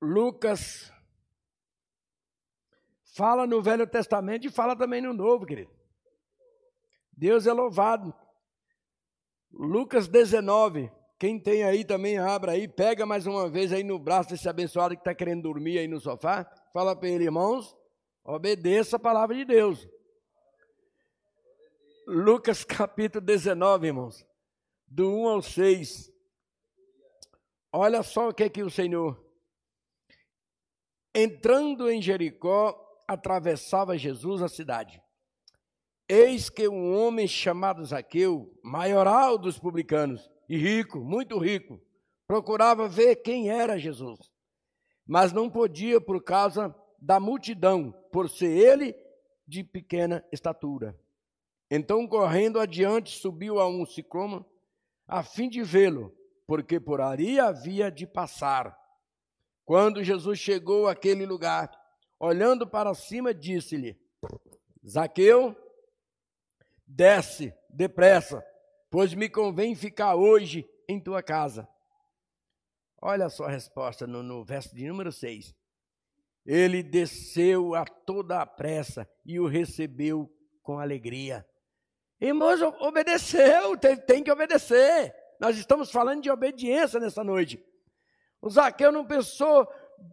[0.02, 0.92] Lucas
[3.16, 5.74] fala no Velho Testamento e fala também no Novo, querido.
[7.16, 8.14] Deus é louvado.
[9.52, 10.90] Lucas 19.
[11.18, 14.94] Quem tem aí também, abra aí, pega mais uma vez aí no braço desse abençoado
[14.94, 16.44] que está querendo dormir aí no sofá.
[16.72, 17.76] Fala para ele, irmãos,
[18.24, 19.88] obedeça a palavra de Deus.
[22.06, 24.24] Lucas capítulo 19, irmãos,
[24.86, 26.12] do 1 ao 6.
[27.72, 29.22] Olha só o que é que o Senhor.
[31.12, 35.02] Entrando em Jericó, atravessava Jesus a cidade.
[36.08, 41.78] Eis que um homem chamado Zaqueu, maioral dos publicanos, e rico, muito rico,
[42.26, 44.18] procurava ver quem era Jesus,
[45.06, 48.96] mas não podia por causa da multidão, por ser ele
[49.46, 50.98] de pequena estatura.
[51.70, 54.46] Então, correndo adiante, subiu a um sicômoro,
[55.06, 56.14] a fim de vê-lo,
[56.46, 58.78] porque por ali havia de passar.
[59.66, 61.70] Quando Jesus chegou àquele lugar,
[62.18, 63.98] olhando para cima, disse-lhe:
[64.86, 65.54] Zaqueu,
[66.88, 68.42] desce depressa,
[68.90, 71.68] pois me convém ficar hoje em tua casa.
[73.00, 75.54] Olha só a resposta no, no verso de número 6.
[76.44, 81.46] Ele desceu a toda a pressa e o recebeu com alegria.
[82.20, 85.14] Irmãos, obedeceu, tem, tem que obedecer.
[85.38, 87.62] Nós estamos falando de obediência nessa noite.
[88.40, 89.68] O Zaqueu não pensou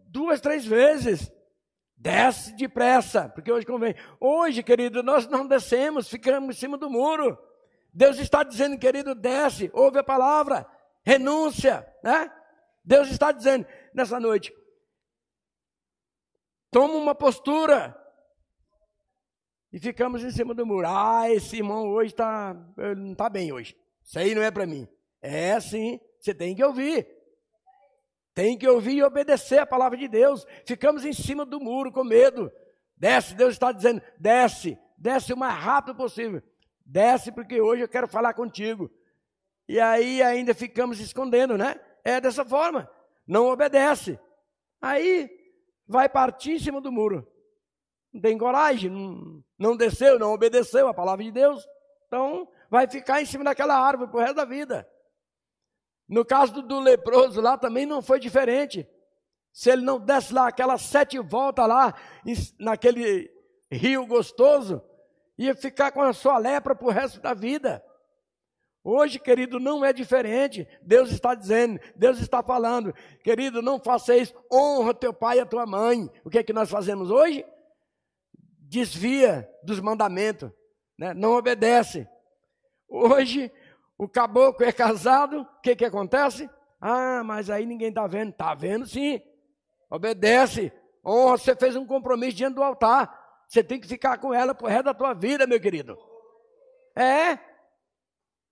[0.08, 1.32] duas, três vezes.
[1.96, 3.94] Desce depressa, porque hoje convém.
[4.20, 7.38] Hoje, querido, nós não descemos, ficamos em cima do muro.
[7.92, 10.66] Deus está dizendo, querido, desce, ouve a palavra,
[11.02, 12.30] renúncia, né?
[12.84, 14.52] Deus está dizendo nessa noite,
[16.70, 17.96] toma uma postura.
[19.72, 20.86] E ficamos em cima do muro.
[20.86, 22.54] Ah, esse irmão hoje está,
[22.96, 23.76] não está bem hoje.
[24.02, 24.86] Isso aí não é para mim.
[25.20, 27.06] É sim, você tem que ouvir.
[28.36, 30.46] Tem que ouvir e obedecer a palavra de Deus.
[30.66, 32.52] Ficamos em cima do muro com medo.
[32.94, 36.42] Desce, Deus está dizendo, desce, desce o mais rápido possível.
[36.84, 38.90] Desce, porque hoje eu quero falar contigo.
[39.66, 41.80] E aí ainda ficamos escondendo, né?
[42.04, 42.86] É dessa forma.
[43.26, 44.20] Não obedece.
[44.82, 45.30] Aí
[45.88, 47.26] vai partir em cima do muro.
[48.12, 51.66] Não tem coragem, não, não desceu, não obedeceu a palavra de Deus.
[52.06, 54.86] Então vai ficar em cima daquela árvore pro resto da vida.
[56.08, 58.88] No caso do, leproso lá também não foi diferente.
[59.52, 61.94] Se ele não desse lá aquelas sete voltas lá,
[62.58, 63.30] naquele
[63.70, 64.82] rio gostoso,
[65.38, 67.82] ia ficar com a sua lepra para o resto da vida.
[68.88, 70.68] Hoje, querido, não é diferente.
[70.80, 75.46] Deus está dizendo, Deus está falando, querido, não faça isso, honra teu pai e a
[75.46, 76.08] tua mãe.
[76.24, 77.44] O que é que nós fazemos hoje?
[78.60, 80.52] Desvia dos mandamentos,
[80.96, 81.12] né?
[81.12, 82.06] não obedece.
[82.88, 83.50] Hoje,
[83.98, 86.48] o caboclo é casado, o que, que acontece?
[86.80, 88.30] Ah, mas aí ninguém está vendo.
[88.30, 89.20] Está vendo sim.
[89.90, 90.72] Obedece.
[91.04, 93.44] Honra, você fez um compromisso diante do altar.
[93.48, 95.96] Você tem que ficar com ela pro resto da tua vida, meu querido.
[96.94, 97.38] É.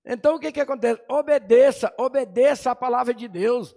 [0.05, 1.03] Então o que que acontece?
[1.09, 3.75] Obedeça, obedeça a palavra de Deus.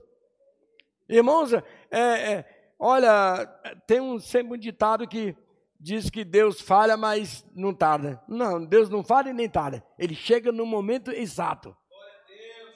[1.10, 3.45] Irmãos, é, é, olha,
[3.86, 5.36] tem um, sempre um ditado que
[5.79, 8.21] diz que Deus falha, mas não tarda.
[8.27, 9.83] Não, Deus não falha e nem tarda.
[9.97, 11.75] Ele chega no momento exato.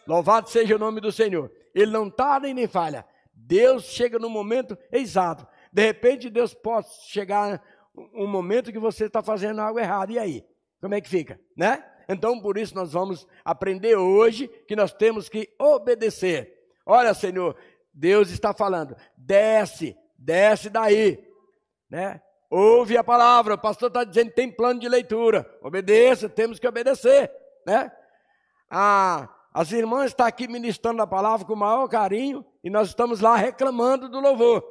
[0.08, 1.52] Louvado seja o nome do Senhor.
[1.74, 3.06] Ele não tarda e nem falha.
[3.34, 5.48] Deus chega no momento exato.
[5.72, 7.62] De repente, Deus pode chegar
[8.14, 10.12] um momento que você está fazendo algo errado.
[10.12, 10.46] E aí?
[10.80, 11.40] Como é que fica?
[11.56, 11.84] Né?
[12.10, 16.54] Então, por isso, nós vamos aprender hoje que nós temos que obedecer.
[16.86, 17.56] Olha, Senhor,
[17.94, 21.24] Deus está falando, desce, desce daí.
[21.90, 22.22] Né?
[22.52, 25.50] Ouve a palavra, o pastor está dizendo tem plano de leitura.
[25.64, 27.32] Obedeça, temos que obedecer.
[27.66, 27.90] Né?
[28.70, 33.22] Ah, as irmãs estão aqui ministrando a palavra com o maior carinho e nós estamos
[33.22, 34.62] lá reclamando do louvor.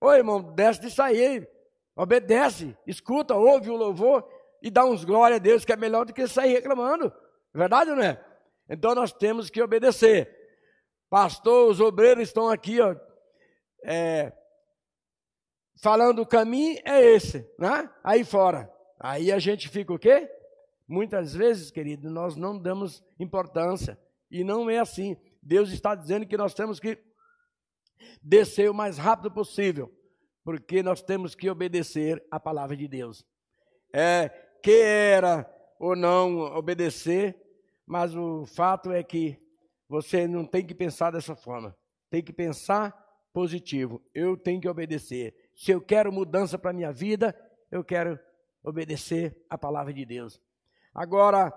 [0.00, 1.44] Ô irmão, desce disso aí,
[1.96, 4.28] Obedece, escuta, ouve o louvor
[4.62, 7.12] e dá uns glória a Deus, que é melhor do que sair reclamando.
[7.52, 8.24] É verdade ou não é?
[8.68, 10.28] Então nós temos que obedecer.
[11.10, 12.94] Pastor, os obreiros estão aqui, ó,
[13.84, 14.32] é,
[15.82, 17.90] falando o caminho é esse, né?
[18.02, 18.70] Aí fora.
[19.00, 20.30] Aí a gente fica o quê?
[20.86, 23.98] Muitas vezes, querido, nós não damos importância.
[24.30, 25.16] E não é assim.
[25.42, 26.98] Deus está dizendo que nós temos que
[28.22, 29.92] descer o mais rápido possível
[30.44, 33.24] porque nós temos que obedecer a palavra de Deus.
[33.92, 34.28] É,
[34.62, 37.34] queira ou não obedecer,
[37.86, 39.40] mas o fato é que
[39.88, 41.74] você não tem que pensar dessa forma.
[42.10, 42.92] Tem que pensar
[43.32, 44.02] positivo.
[44.14, 45.34] Eu tenho que obedecer.
[45.54, 47.34] Se eu quero mudança para a minha vida,
[47.70, 48.18] eu quero
[48.62, 50.40] obedecer a palavra de Deus.
[50.92, 51.52] Agora,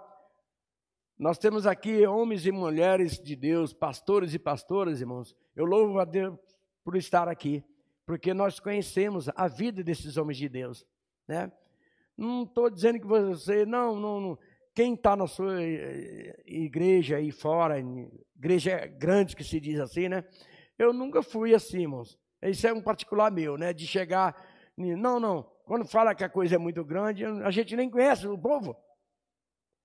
[1.18, 5.36] nós temos aqui homens e mulheres de Deus, pastores e pastoras, irmãos.
[5.56, 6.38] Eu louvo a Deus
[6.84, 7.64] por estar aqui
[8.08, 10.88] porque nós conhecemos a vida desses homens de Deus,
[11.28, 11.52] né?
[12.16, 14.40] Não estou dizendo que você, não, não, não
[14.74, 17.78] quem está na sua eh, igreja aí fora,
[18.36, 20.24] igreja grande que se diz assim, né?
[20.80, 22.18] Eu nunca fui assim, irmãos.
[22.42, 23.74] Isso é um particular meu, né?
[23.74, 24.36] De chegar.
[24.76, 25.44] Não, não.
[25.66, 28.76] Quando fala que a coisa é muito grande, a gente nem conhece o povo.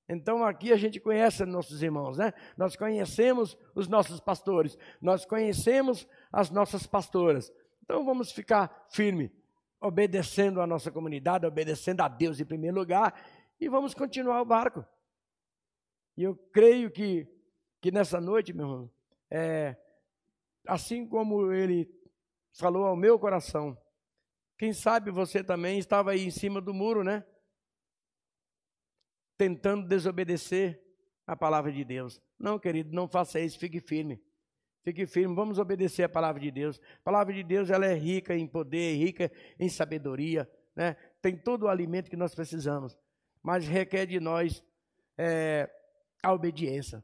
[0.09, 2.33] Então aqui a gente conhece nossos irmãos, né?
[2.57, 7.53] Nós conhecemos os nossos pastores, nós conhecemos as nossas pastoras.
[7.83, 9.33] Então vamos ficar firme,
[9.81, 13.15] obedecendo a nossa comunidade, obedecendo a Deus em primeiro lugar,
[13.59, 14.85] e vamos continuar o barco.
[16.17, 17.27] E eu creio que,
[17.81, 18.91] que nessa noite, meu irmão,
[19.31, 19.77] é,
[20.67, 21.89] assim como ele
[22.59, 23.77] falou ao meu coração,
[24.59, 27.25] quem sabe você também estava aí em cima do muro, né?
[29.37, 30.81] Tentando desobedecer
[31.27, 32.21] a palavra de Deus.
[32.39, 34.23] Não, querido, não faça isso, fique firme.
[34.83, 36.81] Fique firme, vamos obedecer a palavra de Deus.
[37.01, 40.97] A palavra de Deus ela é rica em poder, rica em sabedoria, né?
[41.21, 42.99] tem todo o alimento que nós precisamos,
[43.43, 44.65] mas requer de nós
[45.17, 45.71] é,
[46.23, 47.03] a obediência.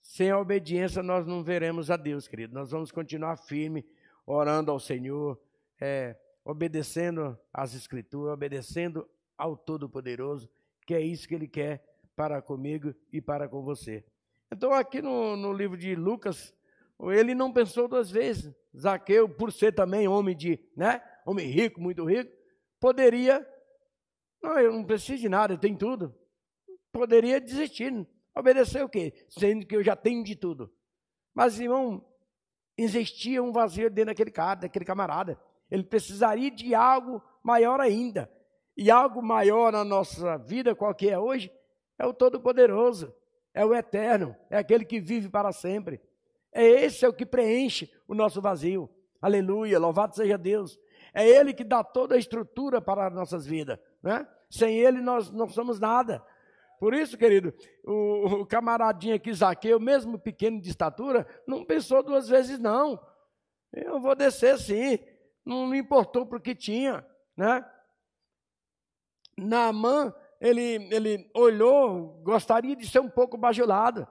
[0.00, 2.54] Sem a obediência, nós não veremos a Deus, querido.
[2.54, 3.84] Nós vamos continuar firme,
[4.26, 5.40] orando ao Senhor,
[5.80, 10.48] é, obedecendo às Escrituras, obedecendo ao Todo-Poderoso,
[10.86, 14.04] que é isso que Ele quer para comigo e para com você.
[14.52, 16.54] Então, aqui no, no livro de Lucas,
[17.12, 18.54] ele não pensou duas vezes.
[18.76, 22.30] Zaqueu, por ser também homem de, né, homem rico, muito rico,
[22.78, 23.44] poderia,
[24.42, 26.14] não, eu não preciso de nada, eu tenho tudo.
[26.92, 27.90] Poderia desistir,
[28.36, 29.12] Obedecer o quê?
[29.28, 30.72] Sendo que eu já tenho de tudo.
[31.32, 32.04] Mas, irmão,
[32.76, 35.38] existia um vazio dentro daquele cara, daquele camarada.
[35.70, 38.30] Ele precisaria de algo maior ainda.
[38.76, 41.52] E algo maior na nossa vida, qual que é hoje,
[41.98, 43.14] é o Todo-Poderoso,
[43.52, 46.00] é o Eterno, é aquele que vive para sempre.
[46.52, 48.90] É esse é o que preenche o nosso vazio.
[49.22, 50.78] Aleluia, louvado seja Deus.
[51.12, 53.78] É Ele que dá toda a estrutura para as nossas vidas.
[54.02, 54.26] Né?
[54.50, 56.22] Sem Ele nós não somos nada.
[56.78, 57.54] Por isso, querido,
[57.84, 63.00] o, o camaradinho aqui, Zaqueu, mesmo pequeno de estatura, não pensou duas vezes, não.
[63.72, 64.98] Eu vou descer sim.
[65.44, 67.06] Não me importou porque tinha,
[67.36, 67.64] né?
[69.36, 74.06] Naamã, ele, ele olhou, gostaria de ser um pouco bajulado.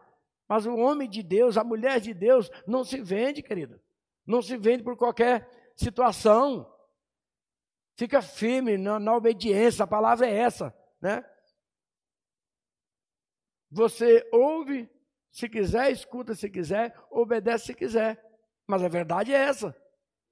[0.48, 3.80] Mas o homem de Deus, a mulher de Deus, não se vende, querido.
[4.26, 6.72] Não se vende por qualquer situação.
[7.96, 11.24] Fica firme na, na obediência, a palavra é essa, né?
[13.74, 14.88] Você ouve
[15.32, 18.24] se quiser, escuta se quiser, obedece se quiser.
[18.68, 19.76] Mas a verdade é essa,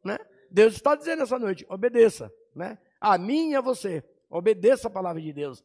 [0.05, 0.17] né?
[0.49, 2.77] Deus está dizendo essa noite, obedeça, né?
[2.99, 5.63] A mim e a você, obedeça a palavra de Deus.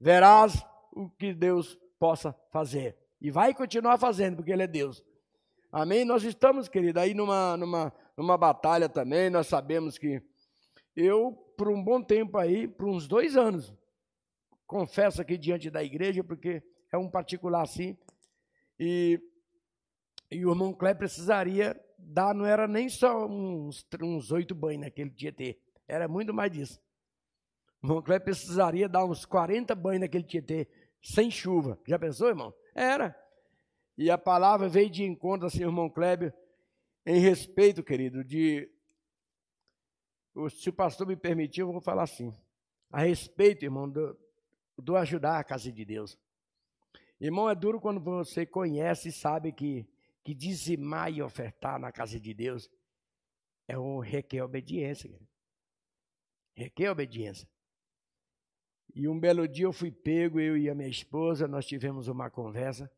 [0.00, 2.96] Verás o que Deus possa fazer.
[3.20, 5.04] E vai continuar fazendo, porque Ele é Deus.
[5.70, 6.06] Amém?
[6.06, 9.28] Nós estamos, querido, aí numa, numa, numa batalha também.
[9.28, 10.22] Nós sabemos que
[10.96, 13.74] eu, por um bom tempo aí, por uns dois anos,
[14.66, 16.62] confesso aqui diante da igreja, porque
[16.92, 17.96] é um particular assim.
[18.78, 19.20] E,
[20.30, 25.10] e o irmão Clé precisaria dar, não era nem só uns, uns oito banhos naquele
[25.10, 26.80] Tietê, era muito mais disso.
[27.82, 30.68] O irmão Clé precisaria dar uns 40 banhos naquele Tietê,
[31.02, 31.78] sem chuva.
[31.86, 32.54] Já pensou, irmão?
[32.74, 33.16] Era.
[33.96, 36.34] E a palavra veio de encontro, assim, irmão Kleber,
[37.04, 38.70] em respeito, querido, de.
[40.50, 42.32] Se o pastor me permitir, eu vou falar assim.
[42.90, 44.16] A respeito, irmão, do,
[44.78, 46.18] do ajudar a casa de Deus.
[47.20, 49.86] Irmão, é duro quando você conhece e sabe que,
[50.24, 52.70] que dizimar e ofertar na casa de Deus
[53.68, 55.20] é um requer obediência.
[56.56, 57.48] Requer obediência.
[58.94, 62.30] E um belo dia eu fui pego, eu e a minha esposa, nós tivemos uma
[62.30, 62.90] conversa.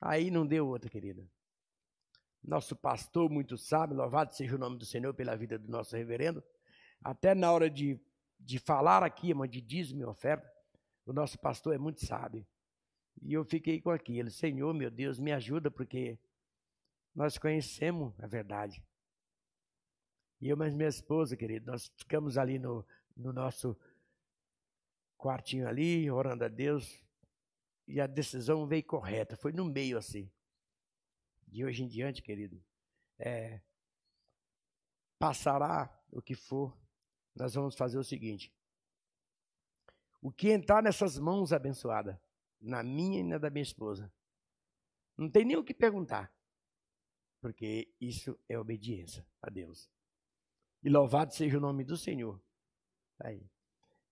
[0.00, 1.28] Aí não deu outra, querida.
[2.42, 6.42] Nosso pastor, muito sábio, louvado seja o nome do Senhor pela vida do nosso reverendo.
[7.02, 8.00] Até na hora de,
[8.38, 10.50] de falar aqui, irmão, de dízimo e oferta,
[11.04, 12.46] o nosso pastor é muito sábio.
[13.24, 16.18] E eu fiquei com aquilo, Senhor, meu Deus, me ajuda, porque
[17.14, 18.84] nós conhecemos a verdade.
[20.42, 23.74] E eu, mas minha esposa, querido, nós ficamos ali no, no nosso
[25.16, 27.02] quartinho ali, orando a Deus,
[27.88, 30.30] e a decisão veio correta, foi no meio assim.
[31.48, 32.62] De hoje em diante, querido,
[33.18, 33.62] é,
[35.18, 36.76] passará o que for,
[37.34, 38.52] nós vamos fazer o seguinte:
[40.20, 42.18] o que entrar nessas mãos abençoadas,
[42.64, 44.12] na minha e na da minha esposa.
[45.16, 46.32] Não tem nem o que perguntar,
[47.40, 49.90] porque isso é obediência a Deus.
[50.82, 52.40] E louvado seja o nome do Senhor.
[53.20, 53.48] Aí.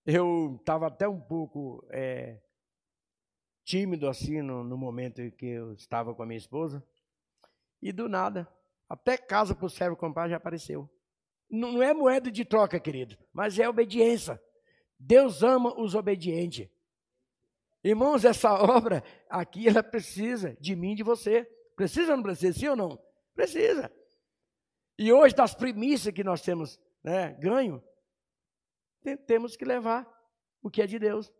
[0.05, 2.41] Eu estava até um pouco é,
[3.63, 6.85] tímido assim no, no momento em que eu estava com a minha esposa,
[7.81, 8.47] e do nada,
[8.87, 10.89] até casa para o servo comprar já apareceu.
[11.49, 14.41] Não é moeda de troca, querido, mas é obediência.
[14.97, 16.69] Deus ama os obedientes.
[17.83, 21.43] Irmãos, essa obra aqui, ela precisa de mim de você.
[21.75, 22.59] Precisa ou não precisa?
[22.59, 22.99] Sim ou não?
[23.35, 23.91] Precisa.
[24.97, 27.83] E hoje, das primícias que nós temos né, ganho,
[29.27, 30.07] temos que levar
[30.61, 31.31] o que é de Deus.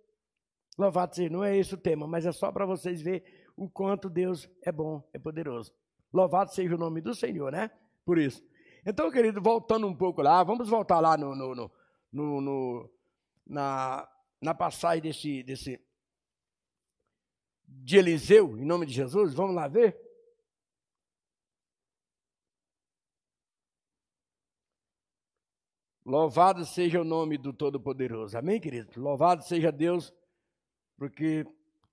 [0.77, 3.23] Louvado seja, não é esse o tema, mas é só para vocês verem
[3.55, 5.71] o quanto Deus é bom, é poderoso.
[6.11, 7.69] Louvado seja o nome do Senhor, né?
[8.03, 8.43] Por isso.
[8.85, 11.71] Então, querido, voltando um pouco lá, vamos voltar lá no, no,
[12.11, 12.89] no, no
[13.45, 14.07] na,
[14.41, 15.79] na passagem desse, desse
[17.65, 19.33] de Eliseu, em nome de Jesus.
[19.33, 19.99] Vamos lá ver?
[26.05, 28.37] Louvado seja o nome do Todo-Poderoso.
[28.37, 28.99] Amém, querido?
[28.99, 30.13] Louvado seja Deus,
[30.97, 31.45] porque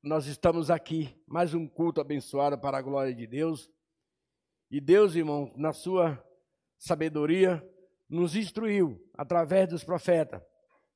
[0.02, 3.70] nós estamos aqui, mais um culto abençoado para a glória de Deus.
[4.68, 6.20] E Deus, irmão, na sua
[6.76, 7.64] sabedoria,
[8.08, 10.42] nos instruiu através dos profetas.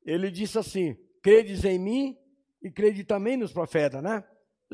[0.04, 2.18] Ele disse assim: credes em mim
[2.60, 4.24] e crede também nos profetas, né?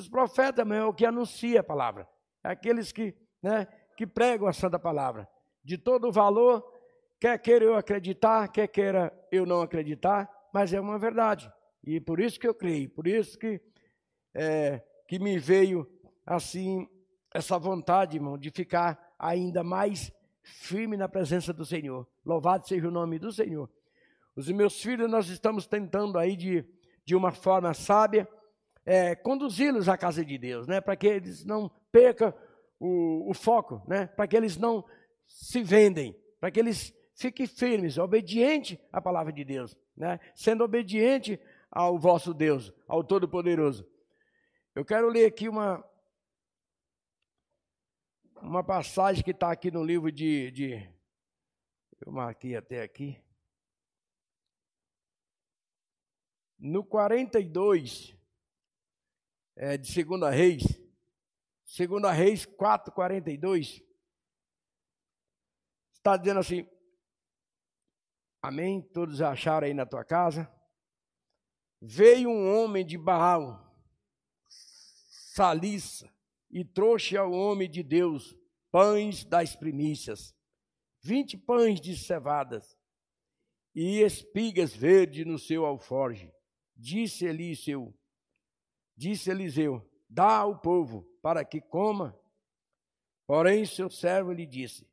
[0.01, 2.09] Os profetas é o que anuncia a palavra,
[2.43, 3.67] é aqueles que, né,
[3.99, 5.29] que pregam a santa palavra.
[5.63, 6.65] De todo valor,
[7.21, 11.53] quer queira eu acreditar, quer queira eu não acreditar, mas é uma verdade.
[11.85, 13.61] E por isso que eu creio, por isso que,
[14.33, 15.87] é, que me veio
[16.25, 16.89] assim
[17.35, 20.11] essa vontade, irmão, de ficar ainda mais
[20.43, 22.09] firme na presença do Senhor.
[22.25, 23.69] Louvado seja o nome do Senhor.
[24.35, 26.65] Os meus filhos, nós estamos tentando aí de,
[27.05, 28.27] de uma forma sábia
[28.91, 30.81] é, conduzi-los à casa de Deus, né?
[30.81, 32.35] Para que eles não percam
[32.81, 34.09] o, o foco, né?
[34.09, 34.85] Para que eles não
[35.29, 40.19] se vendem, para que eles fiquem firmes, obedientes à palavra de Deus, né?
[40.35, 43.89] Sendo obediente ao vosso Deus, ao Todo-Poderoso.
[44.75, 45.89] Eu quero ler aqui uma
[48.43, 50.91] uma passagem que está aqui no livro de, de
[52.05, 53.23] eu marquei até aqui.
[56.59, 58.19] No 42,
[59.57, 60.63] é, de Segunda Reis,
[61.65, 63.83] Segunda Reis 4:42,
[65.95, 66.67] está dizendo assim:
[68.43, 68.81] Amém?
[68.81, 70.51] Todos acharam aí na tua casa?
[71.81, 73.75] Veio um homem de Baal,
[74.49, 76.13] Salissa,
[76.51, 78.37] e trouxe ao homem de Deus
[78.71, 80.35] pães das primícias,
[81.03, 82.77] vinte pães de cevadas
[83.75, 86.33] e espigas verdes no seu alforge.
[86.75, 87.95] Disse Eliseu,
[89.01, 92.15] Disse Eliseu: Dá ao povo para que coma.
[93.27, 94.87] Porém, seu servo lhe disse: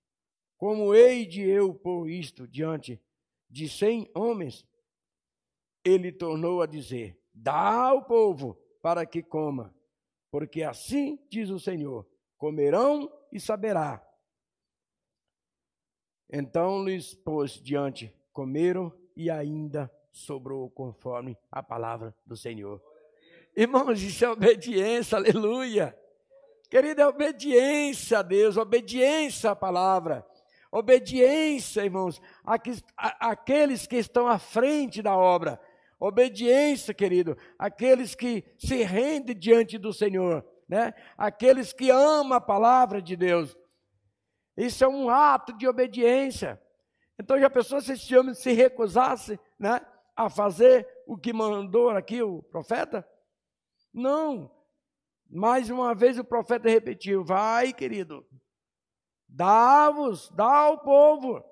[0.56, 3.04] Como hei de eu pôr isto diante
[3.50, 4.66] de cem homens?
[5.84, 9.76] Ele tornou a dizer: Dá ao povo para que coma,
[10.32, 14.02] porque assim diz o Senhor: comerão e saberá.
[16.32, 22.87] Então lhes pôs diante, comeram e ainda sobrou conforme a palavra do Senhor.
[23.58, 25.98] Irmãos, isso é obediência, aleluia.
[26.70, 30.24] Querida, é obediência a Deus, obediência à palavra.
[30.72, 32.22] Obediência, irmãos,
[33.20, 35.60] àqueles que estão à frente da obra.
[36.00, 40.94] Obediência, querido, àqueles que se rendem diante do Senhor, né?
[41.18, 43.58] Aqueles que amam a palavra de Deus.
[44.56, 46.62] Isso é um ato de obediência.
[47.18, 49.82] Então, já pensou se esse homem se recusasse, né,
[50.16, 53.04] a fazer o que mandou aqui o profeta?
[53.98, 54.52] Não.
[55.28, 58.26] Mais uma vez o profeta repetiu: Vai, querido,
[59.28, 61.44] dá-vos, dá ao povo.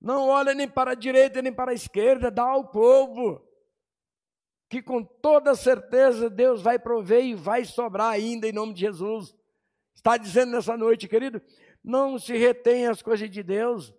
[0.00, 3.46] Não olha nem para a direita nem para a esquerda, dá ao povo.
[4.68, 9.36] Que com toda certeza Deus vai prover e vai sobrar ainda em nome de Jesus.
[9.94, 11.40] Está dizendo nessa noite, querido,
[11.84, 13.94] não se retenha as coisas de Deus,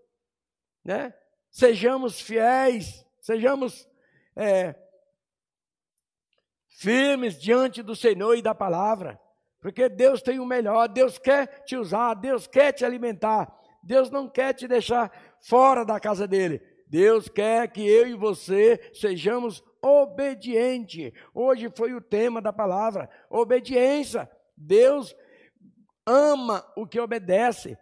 [0.83, 1.13] né?
[1.51, 3.87] Sejamos fiéis, sejamos
[4.35, 4.75] é,
[6.79, 9.19] firmes diante do Senhor e da palavra,
[9.61, 13.53] porque Deus tem o melhor, Deus quer te usar, Deus quer te alimentar,
[13.83, 15.11] Deus não quer te deixar
[15.41, 16.61] fora da casa dele.
[16.87, 21.11] Deus quer que eu e você sejamos obedientes.
[21.33, 24.29] Hoje foi o tema da palavra, obediência.
[24.55, 25.15] Deus
[26.05, 27.77] ama o que obedece.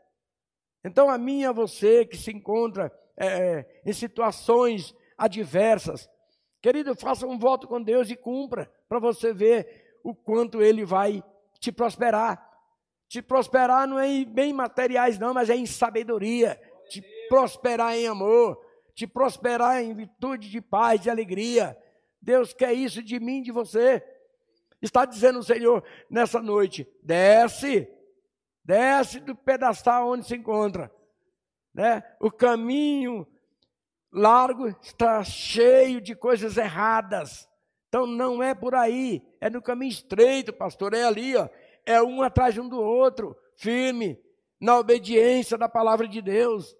[0.84, 6.10] Então, a mim e a você que se encontra é, em situações adversas,
[6.62, 11.24] querido, faça um voto com Deus e cumpra para você ver o quanto ele vai
[11.60, 12.50] te prosperar.
[13.08, 16.60] Te prosperar não é em bem materiais, não, mas é em sabedoria.
[16.90, 18.64] Te prosperar em amor.
[18.94, 21.78] Te prosperar em virtude de paz, de alegria.
[22.22, 24.04] Deus quer isso de mim, de você.
[24.82, 27.88] Está dizendo o Senhor nessa noite: desce,
[28.64, 30.92] desce do pedestal onde se encontra.
[31.74, 32.04] né?
[32.20, 33.28] O caminho
[34.12, 37.48] largo está cheio de coisas erradas.
[37.88, 41.48] Então não é por aí, é no caminho estreito, pastor, é ali, ó.
[41.86, 44.20] É um atrás um do outro, firme,
[44.60, 46.76] na obediência da palavra de Deus.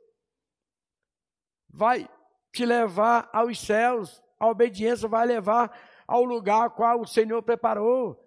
[1.70, 2.08] Vai
[2.52, 5.72] te levar aos céus, a obediência vai levar
[6.08, 8.22] ao lugar qual o Senhor preparou.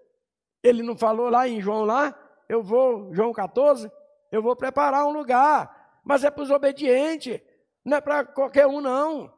[0.62, 3.90] Ele não falou lá em João lá, eu vou, João 14,
[4.32, 7.40] eu vou preparar um lugar, mas é para os obedientes,
[7.84, 9.32] não é para qualquer um não.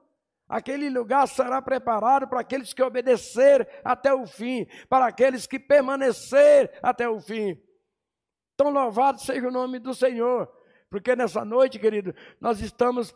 [0.48, 6.78] Aquele lugar será preparado para aqueles que obedecer até o fim, para aqueles que permanecer
[6.80, 7.60] até o fim.
[8.54, 10.48] Então, louvado seja o nome do Senhor,
[10.88, 13.14] porque nessa noite, querido, nós estamos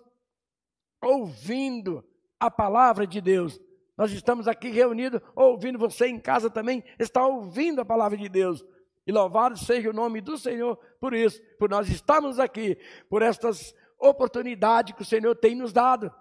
[1.01, 2.05] ouvindo
[2.39, 3.61] a palavra de Deus.
[3.97, 8.65] Nós estamos aqui reunidos, ouvindo você em casa também, está ouvindo a palavra de Deus.
[9.07, 12.77] E louvado seja o nome do Senhor por isso, por nós estarmos aqui,
[13.09, 16.13] por estas oportunidades que o Senhor tem nos dado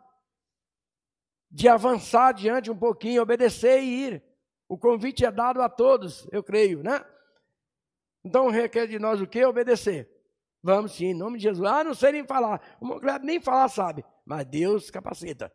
[1.50, 4.24] de avançar diante um pouquinho, obedecer e ir.
[4.68, 7.04] O convite é dado a todos, eu creio, né?
[8.24, 9.44] Então requer de nós o que?
[9.44, 10.08] Obedecer.
[10.62, 11.68] Vamos sim, em nome de Jesus.
[11.68, 12.62] Ah, não sei nem falar.
[12.80, 15.52] O Moncler nem falar sabe, mas Deus capacita,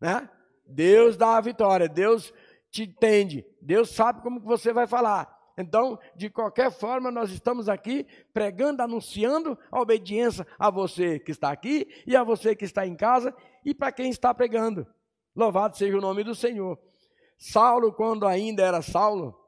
[0.00, 0.28] né?
[0.66, 2.32] Deus dá a vitória, Deus
[2.70, 5.39] te entende, Deus sabe como você vai falar.
[5.60, 11.50] Então, de qualquer forma, nós estamos aqui pregando, anunciando a obediência a você que está
[11.50, 13.34] aqui e a você que está em casa
[13.64, 14.86] e para quem está pregando.
[15.34, 16.78] Louvado seja o nome do Senhor.
[17.38, 19.38] Saulo, quando ainda era Saulo,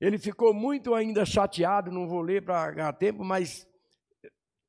[0.00, 3.68] ele ficou muito ainda chateado, não vou ler para ganhar tempo, mas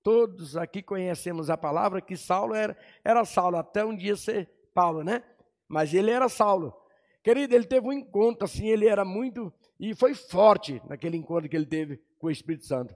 [0.03, 5.03] todos aqui conhecemos a palavra que Saulo era, era Saulo, até um dia ser Paulo,
[5.03, 5.23] né?
[5.69, 6.80] Mas ele era Saulo.
[7.23, 11.55] Querido, ele teve um encontro assim, ele era muito, e foi forte naquele encontro que
[11.55, 12.95] ele teve com o Espírito Santo.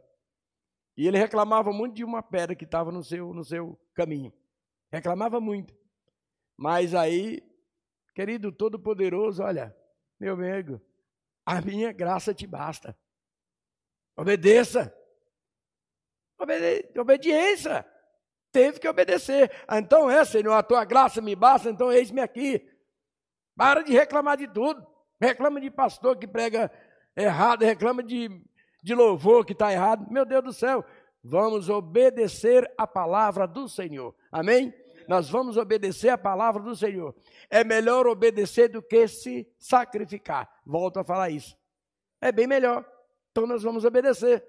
[0.98, 4.34] E ele reclamava muito de uma pedra que estava no seu, no seu caminho.
[4.92, 5.76] Reclamava muito.
[6.58, 7.42] Mas aí,
[8.16, 9.76] querido Todo-Poderoso, olha,
[10.20, 10.82] meu amigo,
[11.46, 12.98] a minha graça te basta.
[14.18, 14.96] Obedeça.
[16.40, 17.86] Obede obediência.
[18.52, 19.52] Teve que obedecer.
[19.70, 22.66] Então é, Senhor, a tua graça me basta, então eis-me aqui.
[23.56, 24.86] Para de reclamar de tudo.
[25.20, 26.72] Reclama de pastor que prega
[27.16, 28.30] errado, reclama de,
[28.84, 30.06] de louvor que está errado.
[30.12, 30.84] Meu Deus do céu,
[31.24, 34.14] vamos obedecer a palavra do Senhor.
[34.32, 34.74] Amém?
[35.08, 37.16] nós vamos obedecer a palavra do Senhor.
[37.50, 40.50] É melhor obedecer do que se sacrificar.
[40.66, 41.58] Volto a falar isso.
[42.20, 42.86] É bem melhor.
[43.32, 44.44] Então nós vamos obedecer.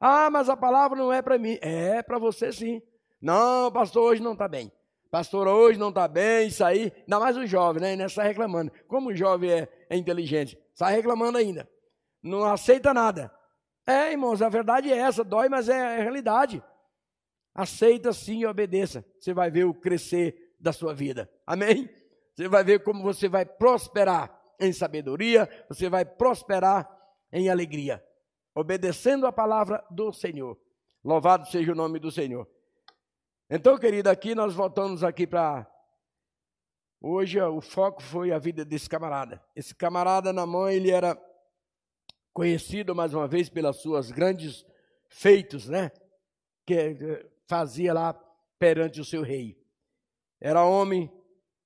[0.00, 1.58] Ah, mas a palavra não é para mim.
[1.60, 2.82] É para você sim.
[3.20, 4.72] Não, pastor, hoje não está bem.
[5.10, 6.92] Pastor, hoje não está bem, isso aí.
[7.00, 7.90] Ainda mais o jovem, né?
[7.90, 8.70] Ainda está reclamando.
[8.86, 10.58] Como o jovem é, é inteligente?
[10.72, 11.68] Está reclamando ainda.
[12.22, 13.32] Não aceita nada.
[13.86, 15.24] É, irmãos, a verdade é essa.
[15.24, 16.62] Dói, mas é a realidade.
[17.54, 19.04] Aceita sim e obedeça.
[19.18, 21.30] Você vai ver o crescer da sua vida.
[21.46, 21.88] Amém?
[22.34, 26.88] Você vai ver como você vai prosperar em sabedoria, você vai prosperar
[27.32, 28.04] em alegria,
[28.54, 30.58] obedecendo a palavra do Senhor.
[31.04, 32.48] Louvado seja o nome do Senhor.
[33.50, 35.66] Então, querido, aqui nós voltamos aqui para
[37.00, 39.40] Hoje o foco foi a vida desse camarada.
[39.54, 41.16] Esse camarada na mão, ele era
[42.32, 44.66] conhecido mais uma vez pelas suas grandes
[45.08, 45.92] feitos, né?
[46.66, 48.12] Que fazia lá
[48.58, 49.56] perante o seu rei.
[50.40, 51.08] Era homem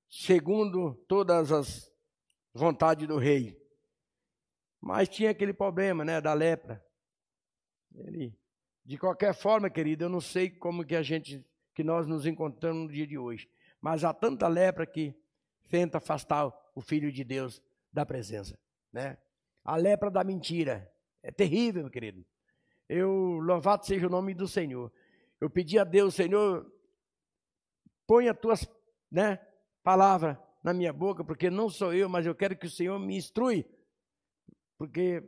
[0.08, 1.90] segundo todas as
[2.52, 3.58] vontades do rei.
[4.78, 6.84] Mas tinha aquele problema, né, da lepra.
[7.94, 8.38] Ele,
[8.84, 11.42] de qualquer forma, querido, eu não sei como que a gente,
[11.74, 13.48] que nós nos encontramos no dia de hoje,
[13.80, 15.14] mas há tanta lepra que
[15.70, 17.62] tenta afastar o filho de Deus
[17.92, 18.58] da presença,
[18.92, 19.18] né?
[19.64, 20.92] A lepra da mentira
[21.22, 22.24] é terrível, meu querido.
[22.88, 23.10] Eu
[23.40, 24.92] louvado seja o nome do Senhor.
[25.40, 26.70] Eu pedi a Deus, Senhor,
[28.06, 28.68] põe as tuas
[29.10, 29.36] né,
[29.82, 33.16] palavras na minha boca, porque não sou eu, mas eu quero que o Senhor me
[33.16, 33.66] instrui.
[34.78, 35.22] Porque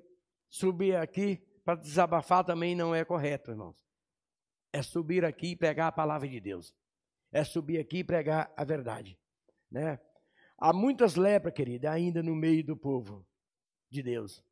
[0.48, 3.83] subir aqui para desabafar também não é correto, irmãos.
[4.74, 6.74] É subir aqui e pregar a palavra de Deus.
[7.30, 9.16] É subir aqui e pregar a verdade.
[9.70, 10.00] Né?
[10.58, 13.24] Há muitas lepras, querida, ainda no meio do povo
[13.88, 14.42] de Deus.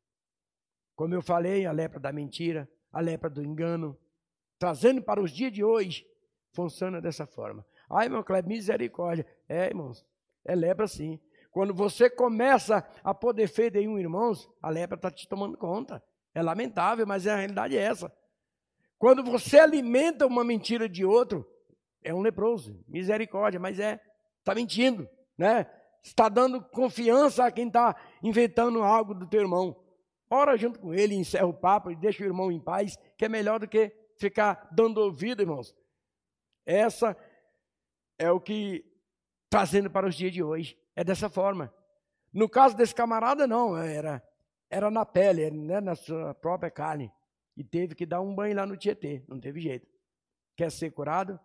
[0.95, 3.99] Como eu falei, a lepra da mentira, a lepra do engano,
[4.57, 6.07] trazendo para os dias de hoje,
[6.53, 7.65] funciona dessa forma.
[7.89, 9.27] Ai, meu Cleber, misericórdia.
[9.49, 10.05] É, irmãos,
[10.45, 11.19] é lepra sim.
[11.51, 16.01] Quando você começa a defeito em um irmãos, a lepra está te tomando conta.
[16.33, 18.09] É lamentável, mas a realidade é essa.
[19.03, 21.45] Quando você alimenta uma mentira de outro,
[22.01, 22.81] é um leproso.
[22.87, 23.99] Misericórdia, mas é,
[24.39, 25.69] está mentindo, né?
[26.01, 29.75] Está dando confiança a quem está inventando algo do teu irmão.
[30.29, 33.27] Ora junto com ele, encerra o papo e deixa o irmão em paz, que é
[33.27, 35.75] melhor do que ficar dando ouvido, irmãos,
[36.65, 37.13] Essa
[38.17, 38.85] é o que
[39.49, 40.77] trazendo para os dias de hoje.
[40.95, 41.73] É dessa forma.
[42.31, 44.23] No caso desse camarada, não, era,
[44.69, 47.11] era na pele, né, na sua própria carne.
[47.55, 49.87] E teve que dar um banho lá no Tietê, não teve jeito.
[50.55, 51.39] Quer ser curado?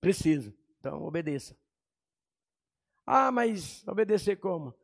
[0.00, 0.54] Preciso.
[0.78, 1.56] Então, obedeça.
[3.06, 4.74] Ah, mas obedecer como?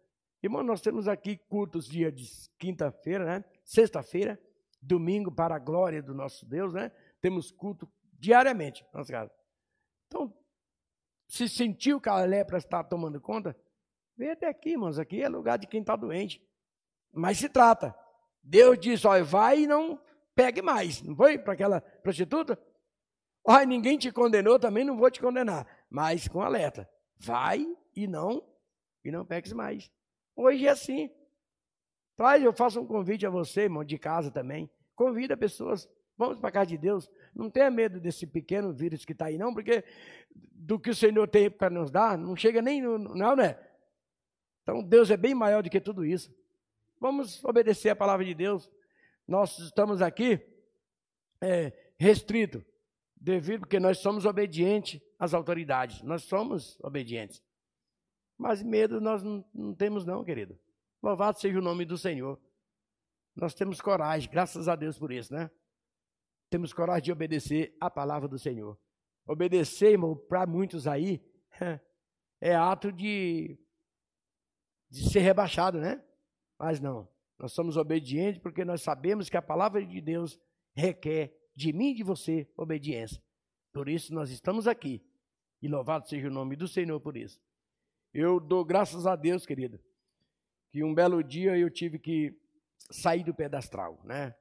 [0.42, 2.26] Irmão, nós temos aqui cultos dia de
[2.58, 3.44] quinta-feira, né?
[3.64, 4.40] Sexta-feira,
[4.80, 6.90] domingo para a glória do nosso Deus, né?
[7.20, 9.32] Temos culto diariamente nossa casa.
[10.06, 10.32] Então,
[11.28, 13.56] se sentiu que a lepra está tomando conta,
[14.16, 14.98] vem até aqui, irmãos.
[14.98, 16.42] Aqui é lugar de quem está doente.
[17.12, 17.94] Mas se trata.
[18.46, 20.00] Deus diz: olha, vai e não
[20.34, 21.02] pegue mais.
[21.02, 22.58] Não foi para aquela prostituta?
[23.44, 25.66] Olha, ninguém te condenou, também não vou te condenar.
[25.90, 26.88] Mas com alerta.
[27.18, 28.46] Vai e não,
[29.04, 29.90] e não peques mais.
[30.34, 31.10] Hoje é assim.
[32.16, 34.70] Traz, eu faço um convite a você, irmão, de casa também.
[34.94, 35.88] Convida pessoas.
[36.16, 37.10] Vamos para a casa de Deus.
[37.34, 39.84] Não tenha medo desse pequeno vírus que está aí, não, porque
[40.34, 42.98] do que o Senhor tem para nos dar, não chega nem no.
[42.98, 43.58] Não, né?
[44.62, 46.32] Então, Deus é bem maior do que tudo isso.
[47.00, 48.70] Vamos obedecer a palavra de Deus.
[49.26, 50.40] Nós estamos aqui
[51.40, 52.64] é, restrito,
[53.14, 56.02] devido porque nós somos obedientes às autoridades.
[56.02, 57.42] Nós somos obedientes.
[58.38, 60.58] Mas medo nós não, não temos, não, querido.
[61.02, 62.40] Louvado seja o nome do Senhor.
[63.34, 65.50] Nós temos coragem, graças a Deus por isso, né?
[66.48, 68.78] Temos coragem de obedecer a palavra do Senhor.
[69.26, 71.20] Obedecer, irmão, para muitos aí,
[72.40, 73.58] é ato de,
[74.88, 76.02] de ser rebaixado, né?
[76.58, 77.08] Mas não.
[77.38, 80.40] Nós somos obedientes porque nós sabemos que a palavra de Deus
[80.74, 83.22] requer de mim e de você obediência.
[83.72, 85.04] Por isso nós estamos aqui.
[85.60, 87.40] E louvado seja o nome do Senhor por isso.
[88.12, 89.78] Eu dou graças a Deus, querido,
[90.70, 92.38] que um belo dia eu tive que
[92.90, 94.34] sair do pedastral, né?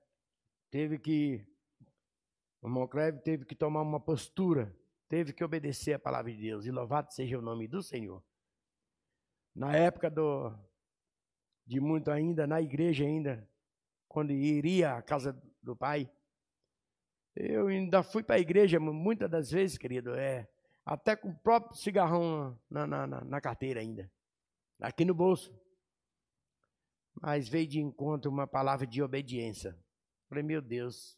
[0.70, 1.46] Teve que,
[2.62, 4.74] o irmão Cleve teve que tomar uma postura,
[5.08, 8.24] teve que obedecer a palavra de Deus, e louvado seja o nome do Senhor.
[9.54, 10.54] Na época do,
[11.66, 13.48] de muito ainda, na igreja ainda,
[14.08, 16.10] quando iria à casa do pai,
[17.36, 20.48] eu ainda fui para a igreja muitas das vezes, querido, é,
[20.86, 24.10] até com o próprio cigarrão na, na, na, na carteira ainda,
[24.80, 25.54] aqui no bolso.
[27.22, 29.78] Mas veio de encontro uma palavra de obediência.
[30.28, 31.18] Falei, meu Deus,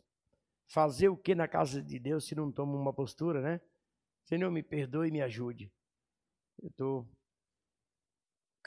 [0.67, 3.61] fazer o que na casa de Deus se não toma uma postura, né?
[4.25, 5.71] Senhor, me perdoe e me ajude.
[6.61, 7.09] Eu estou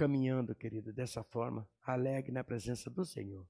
[0.00, 3.46] caminhando, querido, dessa forma, alegre na presença do Senhor.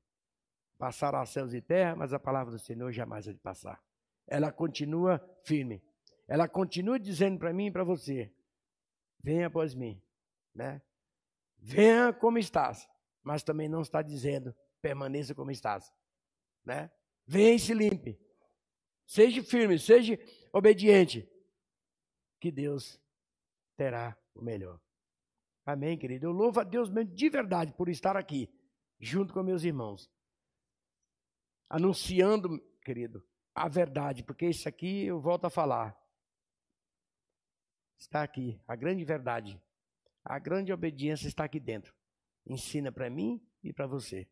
[0.79, 3.83] Passará céus e terra, mas a palavra do Senhor jamais há de passar.
[4.27, 5.83] Ela continua firme
[6.31, 8.33] ela continua dizendo para mim e para você:
[9.19, 10.01] venha após mim,
[10.55, 10.81] né?
[11.59, 12.89] Venha como estás,
[13.21, 15.93] mas também não está dizendo permaneça como estás,
[16.65, 16.89] né?
[17.27, 18.17] Venha e se limpe.
[19.05, 20.17] Seja firme, seja
[20.53, 21.29] obediente,
[22.39, 23.03] que Deus
[23.77, 24.81] terá o melhor.
[25.71, 26.27] Amém, querido.
[26.27, 28.49] Eu louvo a Deus mesmo de verdade por estar aqui,
[28.99, 30.11] junto com meus irmãos,
[31.69, 35.97] anunciando, querido, a verdade, porque isso aqui eu volto a falar
[38.01, 38.61] está aqui.
[38.67, 39.61] A grande verdade,
[40.25, 41.95] a grande obediência está aqui dentro.
[42.47, 44.27] Ensina para mim e para você.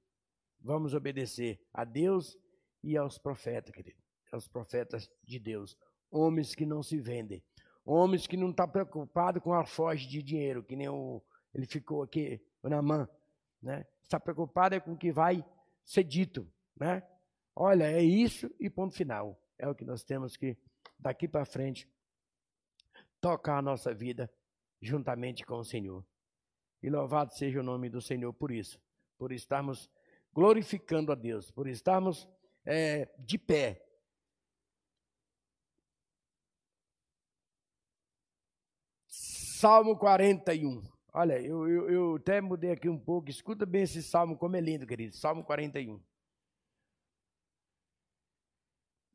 [0.60, 2.36] Vamos obedecer a Deus
[2.82, 4.02] e aos profetas, querido.
[4.32, 5.76] Aos profetas de Deus.
[6.10, 7.44] Homens que não se vendem.
[7.84, 11.22] Homens que não estão tá preocupados com a foge de dinheiro, que nem o,
[11.54, 13.08] ele ficou aqui, na mão.
[13.62, 13.86] Né?
[14.02, 15.44] Está preocupado é com o que vai
[15.84, 16.50] ser dito.
[16.76, 17.02] Né?
[17.54, 19.40] Olha, é isso e ponto final.
[19.58, 20.56] É o que nós temos que,
[20.98, 21.88] daqui para frente,
[23.20, 24.30] tocar a nossa vida
[24.80, 26.04] juntamente com o Senhor.
[26.82, 28.80] E louvado seja o nome do Senhor por isso,
[29.16, 29.90] por estarmos
[30.32, 32.28] glorificando a Deus, por estarmos
[32.64, 33.84] é, de pé.
[39.08, 40.97] Salmo 41.
[41.12, 43.30] Olha, eu, eu, eu até mudei aqui um pouco.
[43.30, 45.16] Escuta bem esse salmo, como é lindo, querido.
[45.16, 46.00] Salmo 41.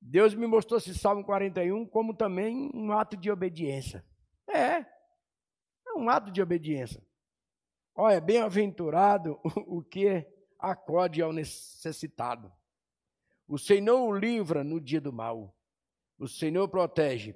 [0.05, 4.05] Deus me mostrou esse Salmo 41 como também um ato de obediência.
[4.47, 7.01] É, é um ato de obediência.
[7.95, 10.27] Olha, bem-aventurado o que
[10.59, 12.51] acode ao necessitado.
[13.47, 15.55] O Senhor o livra no dia do mal.
[16.17, 17.33] O Senhor protege,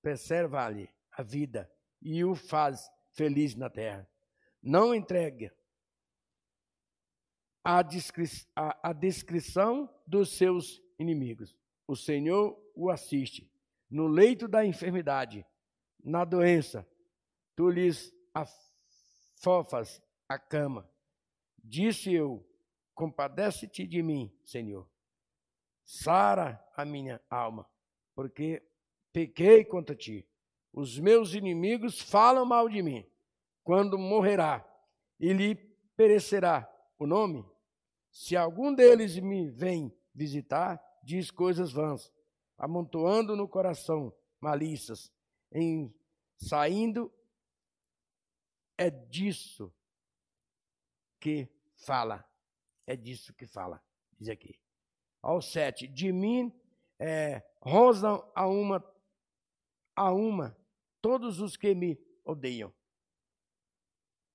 [0.00, 1.70] preserva-lhe a vida
[2.00, 4.08] e o faz feliz na terra.
[4.62, 5.54] Não entrega
[7.64, 11.56] a, descri a, a descrição dos seus inimigos.
[11.86, 13.50] O Senhor o assiste.
[13.90, 15.44] No leito da enfermidade,
[16.02, 16.86] na doença,
[17.56, 20.88] tu lhes afofas a cama.
[21.62, 22.46] Disse eu:
[22.94, 24.88] Compadece-te de mim, Senhor.
[25.84, 27.68] Sara a minha alma,
[28.14, 28.62] porque
[29.12, 30.29] pequei contra ti.
[30.72, 33.06] Os meus inimigos falam mal de mim.
[33.64, 34.66] Quando morrerá
[35.18, 35.54] e lhe
[35.96, 37.44] perecerá o nome,
[38.10, 42.12] se algum deles me vem visitar, diz coisas vãs,
[42.56, 45.12] amontoando no coração malícias,
[45.52, 45.94] em
[46.36, 47.12] saindo
[48.76, 49.72] é disso
[51.18, 52.26] que fala.
[52.86, 53.82] É disso que fala,
[54.18, 54.58] diz aqui.
[55.22, 56.52] Ao sete, de mim
[56.98, 57.42] é,
[58.34, 58.94] a uma,
[59.94, 60.56] a uma
[61.00, 62.72] todos os que me odeiam.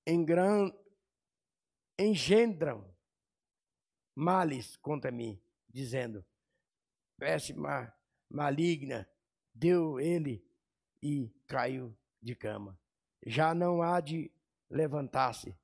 [0.06, 0.72] Engram,
[1.98, 2.86] engendram
[4.14, 6.24] males contra mim, dizendo:
[7.18, 7.94] péssima,
[8.30, 9.08] maligna,
[9.54, 10.46] deu ele
[11.02, 12.80] e caiu de cama.
[13.26, 14.32] Já não há de
[14.70, 15.56] levantar-se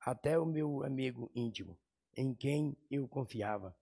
[0.00, 1.78] até o meu amigo íntimo,
[2.16, 3.76] em quem eu confiava,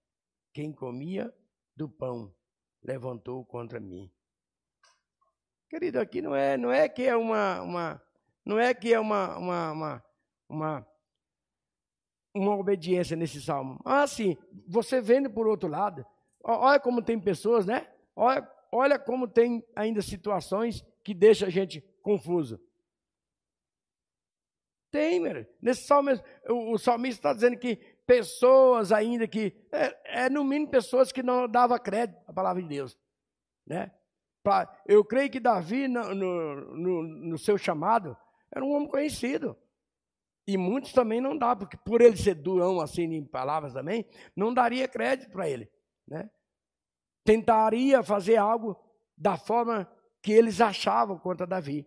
[0.53, 1.33] quem comia
[1.75, 2.35] do pão,
[2.83, 4.11] levantou contra mim.
[5.69, 8.03] Querido, aqui não é, não é que é uma, uma
[8.45, 10.05] não é que é uma, uma, uma,
[10.49, 10.87] uma,
[12.33, 13.81] uma obediência nesse salmo.
[13.85, 14.37] Ah, sim,
[14.69, 16.07] você vendo por outro lado,
[16.43, 17.89] olha como tem pessoas, né?
[18.15, 22.61] Olha, olha como tem ainda situações que deixam a gente confuso.
[24.93, 25.45] Tem, meu.
[25.61, 26.11] Nesse salmo,
[26.49, 31.23] o, o salmista está dizendo que pessoas ainda que, é, é, no mínimo pessoas que
[31.23, 32.97] não davam crédito à palavra de Deus.
[33.67, 33.91] Né?
[34.87, 38.17] Eu creio que Davi, no, no, no, seu chamado,
[38.55, 39.57] era um homem conhecido.
[40.47, 44.55] E muitos também não dá, porque por ele ser durão assim em palavras também, não
[44.55, 45.71] daria crédito para ele.
[46.07, 46.31] Né?
[47.25, 48.81] Tentaria fazer algo
[49.17, 49.91] da forma
[50.23, 51.87] que eles achavam contra Davi.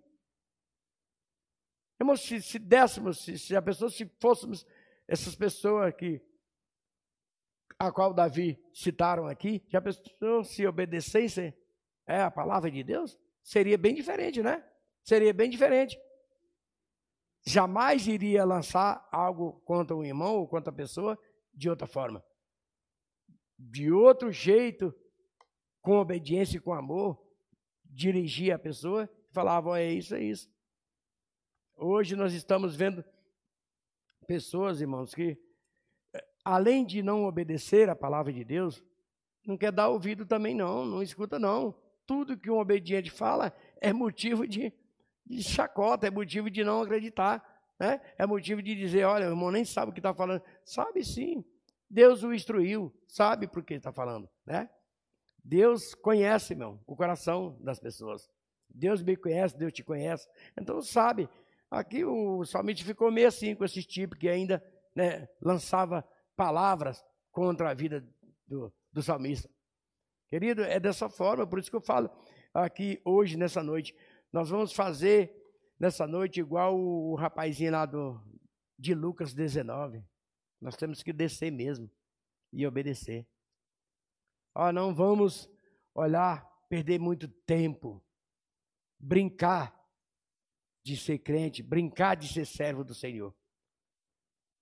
[2.00, 4.66] Irmãos, se, se dessemos, se, se a pessoa, se fôssemos
[5.08, 6.22] essas pessoas que
[7.78, 11.54] a qual Davi citaram aqui, já pensou se obedecessem
[12.10, 14.66] é a palavra de Deus, seria bem diferente, né?
[15.04, 15.98] Seria bem diferente.
[17.46, 21.18] Jamais iria lançar algo contra um irmão ou contra a pessoa
[21.54, 22.26] de outra forma.
[23.58, 24.94] De outro jeito,
[25.82, 27.22] com obediência e com amor,
[27.86, 30.52] dirigia a pessoa e falava: oh, é isso, é isso.
[31.76, 33.06] Hoje nós estamos vendo
[34.26, 35.38] pessoas, irmãos, que
[36.44, 38.84] além de não obedecer a palavra de Deus,
[39.46, 41.76] não quer dar ouvido também não, não escuta não
[42.10, 44.74] tudo que um obediente fala é motivo de,
[45.24, 47.40] de chacota, é motivo de não acreditar,
[47.80, 48.02] né?
[48.18, 50.42] é motivo de dizer: olha, o irmão nem sabe o que está falando.
[50.66, 51.46] Sabe sim,
[51.88, 54.28] Deus o instruiu, sabe por que está falando.
[54.44, 54.68] Né?
[55.44, 58.28] Deus conhece, meu, o coração das pessoas.
[58.68, 60.28] Deus me conhece, Deus te conhece.
[60.60, 61.30] Então sabe.
[61.70, 64.64] Aqui o salmista ficou meio assim com esse tipo que ainda
[64.96, 66.04] né, lançava
[66.36, 68.04] palavras contra a vida
[68.48, 69.48] do, do salmista.
[70.30, 72.10] Querido, é dessa forma, por isso que eu falo
[72.54, 73.96] aqui hoje, nessa noite.
[74.32, 75.36] Nós vamos fazer
[75.80, 78.22] nessa noite igual o, rapazinho lá do,
[78.78, 80.04] de Lucas 19.
[80.62, 81.90] Nós temos que descer mesmo
[82.54, 83.28] e obedecer.
[84.54, 85.50] Ó, não vamos
[85.96, 88.04] olhar, perder muito tempo,
[89.00, 89.76] brincar
[90.84, 93.36] de ser crente, brincar de ser servo do Senhor.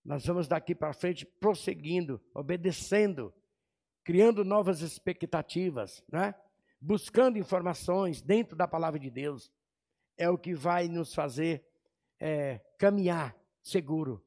[0.06, 3.34] Nós vamos daqui para frente prosseguindo, obedecendo
[4.08, 6.34] criando novas expectativas, né?
[6.80, 9.52] buscando informações dentro da palavra de Deus,
[10.16, 11.68] é o que vai nos fazer
[12.18, 14.26] é, caminhar seguro.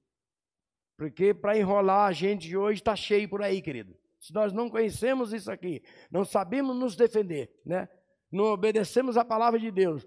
[0.99, 3.97] Porque para enrolar a gente hoje está cheio por aí, querido.
[4.18, 7.89] Se nós não conhecemos isso aqui, não sabemos nos defender, né?
[8.31, 10.07] não obedecemos a palavra de Deus,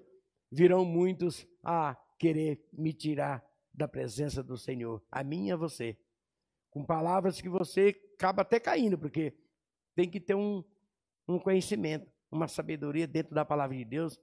[0.52, 3.44] virão muitos a querer me tirar
[3.74, 5.98] da presença do Senhor, a mim e a você.
[6.70, 9.34] Com palavras que você acaba até caindo, porque
[9.96, 10.64] tem que ter um,
[11.28, 14.20] um conhecimento, uma sabedoria dentro da palavra de Deus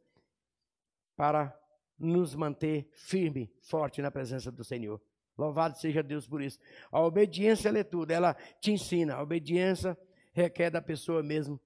[1.16, 1.56] para
[1.98, 5.00] nos manter firme, forte na presença do Senhor.
[5.36, 6.58] Louvado seja Deus por isso.
[6.90, 9.14] A obediência é tudo, ela te ensina.
[9.14, 9.96] A obediência
[10.32, 11.60] requer da pessoa mesmo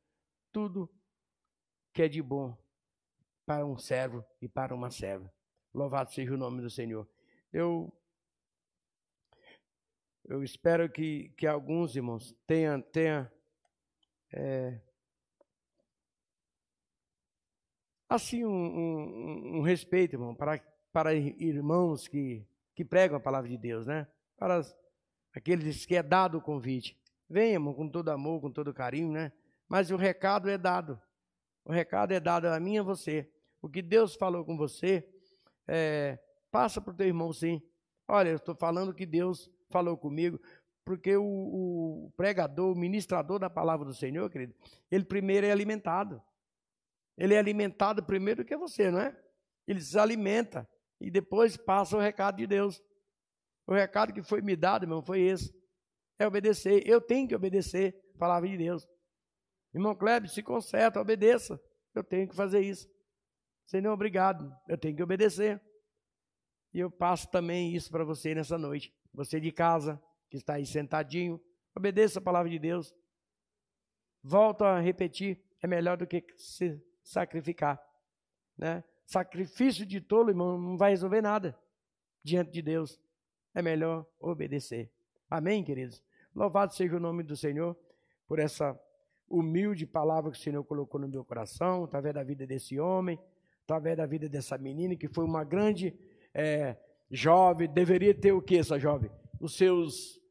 [0.53, 0.89] tudo
[1.93, 2.57] que é de bom
[3.47, 5.33] para um servo e para uma serva.
[5.73, 7.09] Louvado seja o nome do Senhor.
[7.53, 7.93] Eu
[10.27, 13.31] eu espero que, que alguns irmãos tenham, tenham
[14.37, 14.81] é,
[18.09, 20.61] assim, um, um, um, respeito, irmão, para,
[20.93, 24.09] para irmãos que, que pregam a palavra de Deus, né?
[24.37, 24.61] Para
[25.33, 26.99] aqueles que é dado o convite.
[27.31, 29.33] Venha, irmão, com todo amor, com todo carinho, né?
[29.69, 31.01] Mas o recado é dado.
[31.65, 33.31] O recado é dado a mim e a você.
[33.63, 35.09] O que Deus falou com você,
[35.69, 36.19] é,
[36.51, 37.63] passa para o teu irmão sim.
[38.09, 40.41] Olha, eu estou falando que Deus falou comigo
[40.85, 44.55] porque o, o, pregador, o ministrador da palavra do Senhor, querido,
[44.91, 46.23] ele primeiro é alimentado.
[47.17, 49.17] Ele é alimentado primeiro do que você, não é?
[49.67, 50.69] Ele se alimenta
[51.01, 52.83] e depois passa o recado de Deus.
[53.67, 55.55] O recado que foi me dado, irmão, foi esse.
[56.19, 56.87] É obedecer.
[56.87, 58.87] Eu tenho que obedecer a palavra de Deus.
[59.73, 61.61] Irmão Kleber, se conserta, obedeça.
[61.95, 62.89] Eu tenho que fazer isso.
[63.73, 65.61] É obrigado, eu tenho que obedecer.
[66.73, 68.93] E eu passo também isso para você nessa noite.
[69.13, 70.01] Você de casa,
[70.35, 71.41] que está aí sentadinho,
[71.77, 72.93] obedeça a palavra de Deus.
[74.21, 77.81] Volto a repetir, é melhor do que se sacrificar.
[78.59, 78.83] Né?
[79.05, 81.57] Sacrifício de tolo, irmão, não vai resolver nada
[82.21, 83.01] diante de Deus.
[83.55, 84.91] É melhor obedecer.
[85.31, 86.03] Amém, queridos?
[86.35, 87.79] Louvado seja o nome do Senhor
[88.27, 88.77] por essa
[89.29, 93.21] humilde palavra que o Senhor colocou no meu coração, através da vida desse homem,
[93.63, 95.95] através da vida dessa menina, que foi uma grande
[96.35, 96.77] é,
[97.09, 99.13] jovem, deveria ter o que essa jovem?
[99.39, 100.24] Os seus,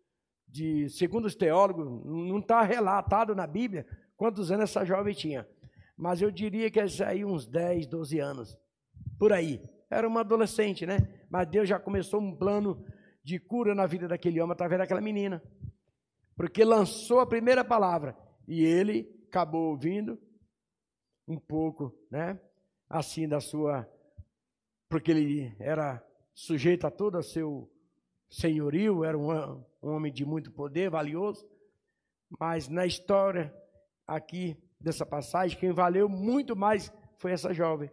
[0.54, 5.50] de, segundo os teólogos, não está relatado na Bíblia quantos anos essa jovem tinha,
[5.98, 8.56] mas eu diria que essa aí uns 10, 12 anos,
[9.18, 9.60] por aí.
[9.90, 11.00] Era uma adolescente, né?
[11.28, 12.86] Mas Deus já começou um plano
[13.24, 15.42] de cura na vida daquele homem através daquela menina.
[16.36, 18.16] Porque lançou a primeira palavra
[18.48, 20.20] e ele acabou ouvindo
[21.28, 22.40] um pouco, né?
[22.88, 23.90] Assim da sua
[24.88, 26.04] porque ele era
[26.36, 27.72] sujeito a todo o seu
[28.30, 31.46] senhorio, era um, um homem de muito poder, valioso.
[32.40, 33.54] Mas na história
[34.08, 37.92] aqui dessa passagem, quem valeu muito mais foi essa jovem,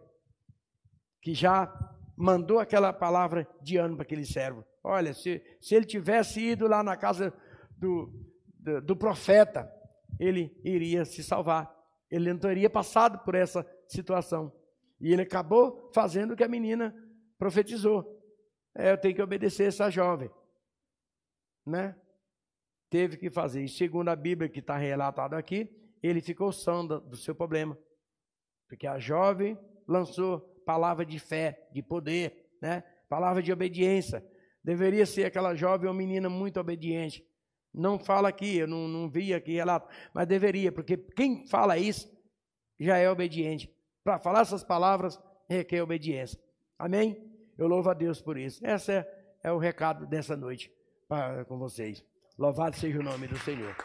[1.21, 1.71] que já
[2.17, 4.65] mandou aquela palavra de ano para aquele servo.
[4.83, 7.33] Olha, se, se ele tivesse ido lá na casa
[7.77, 8.11] do,
[8.59, 9.71] do, do profeta,
[10.19, 11.71] ele iria se salvar.
[12.09, 14.51] Ele não teria passado por essa situação.
[14.99, 16.93] E ele acabou fazendo o que a menina
[17.37, 18.19] profetizou.
[18.75, 20.29] É, eu tenho que obedecer essa jovem.
[21.65, 21.95] Né?
[22.89, 23.63] Teve que fazer.
[23.63, 25.69] E segundo a Bíblia que está relatado aqui,
[26.01, 27.77] ele ficou são do seu problema.
[28.67, 29.57] Porque a jovem
[29.87, 32.83] lançou palavra de fé, de poder, né?
[33.09, 34.25] palavra de obediência.
[34.63, 37.25] Deveria ser aquela jovem ou menina muito obediente.
[37.73, 42.11] Não fala aqui, eu não, não vi aqui relato, mas deveria, porque quem fala isso
[42.79, 43.73] já é obediente.
[44.03, 46.39] Para falar essas palavras requer obediência.
[46.77, 47.17] Amém?
[47.57, 48.65] Eu louvo a Deus por isso.
[48.65, 50.71] Esse é, é o recado dessa noite
[51.47, 52.03] com vocês.
[52.37, 53.75] Louvado seja o nome do Senhor.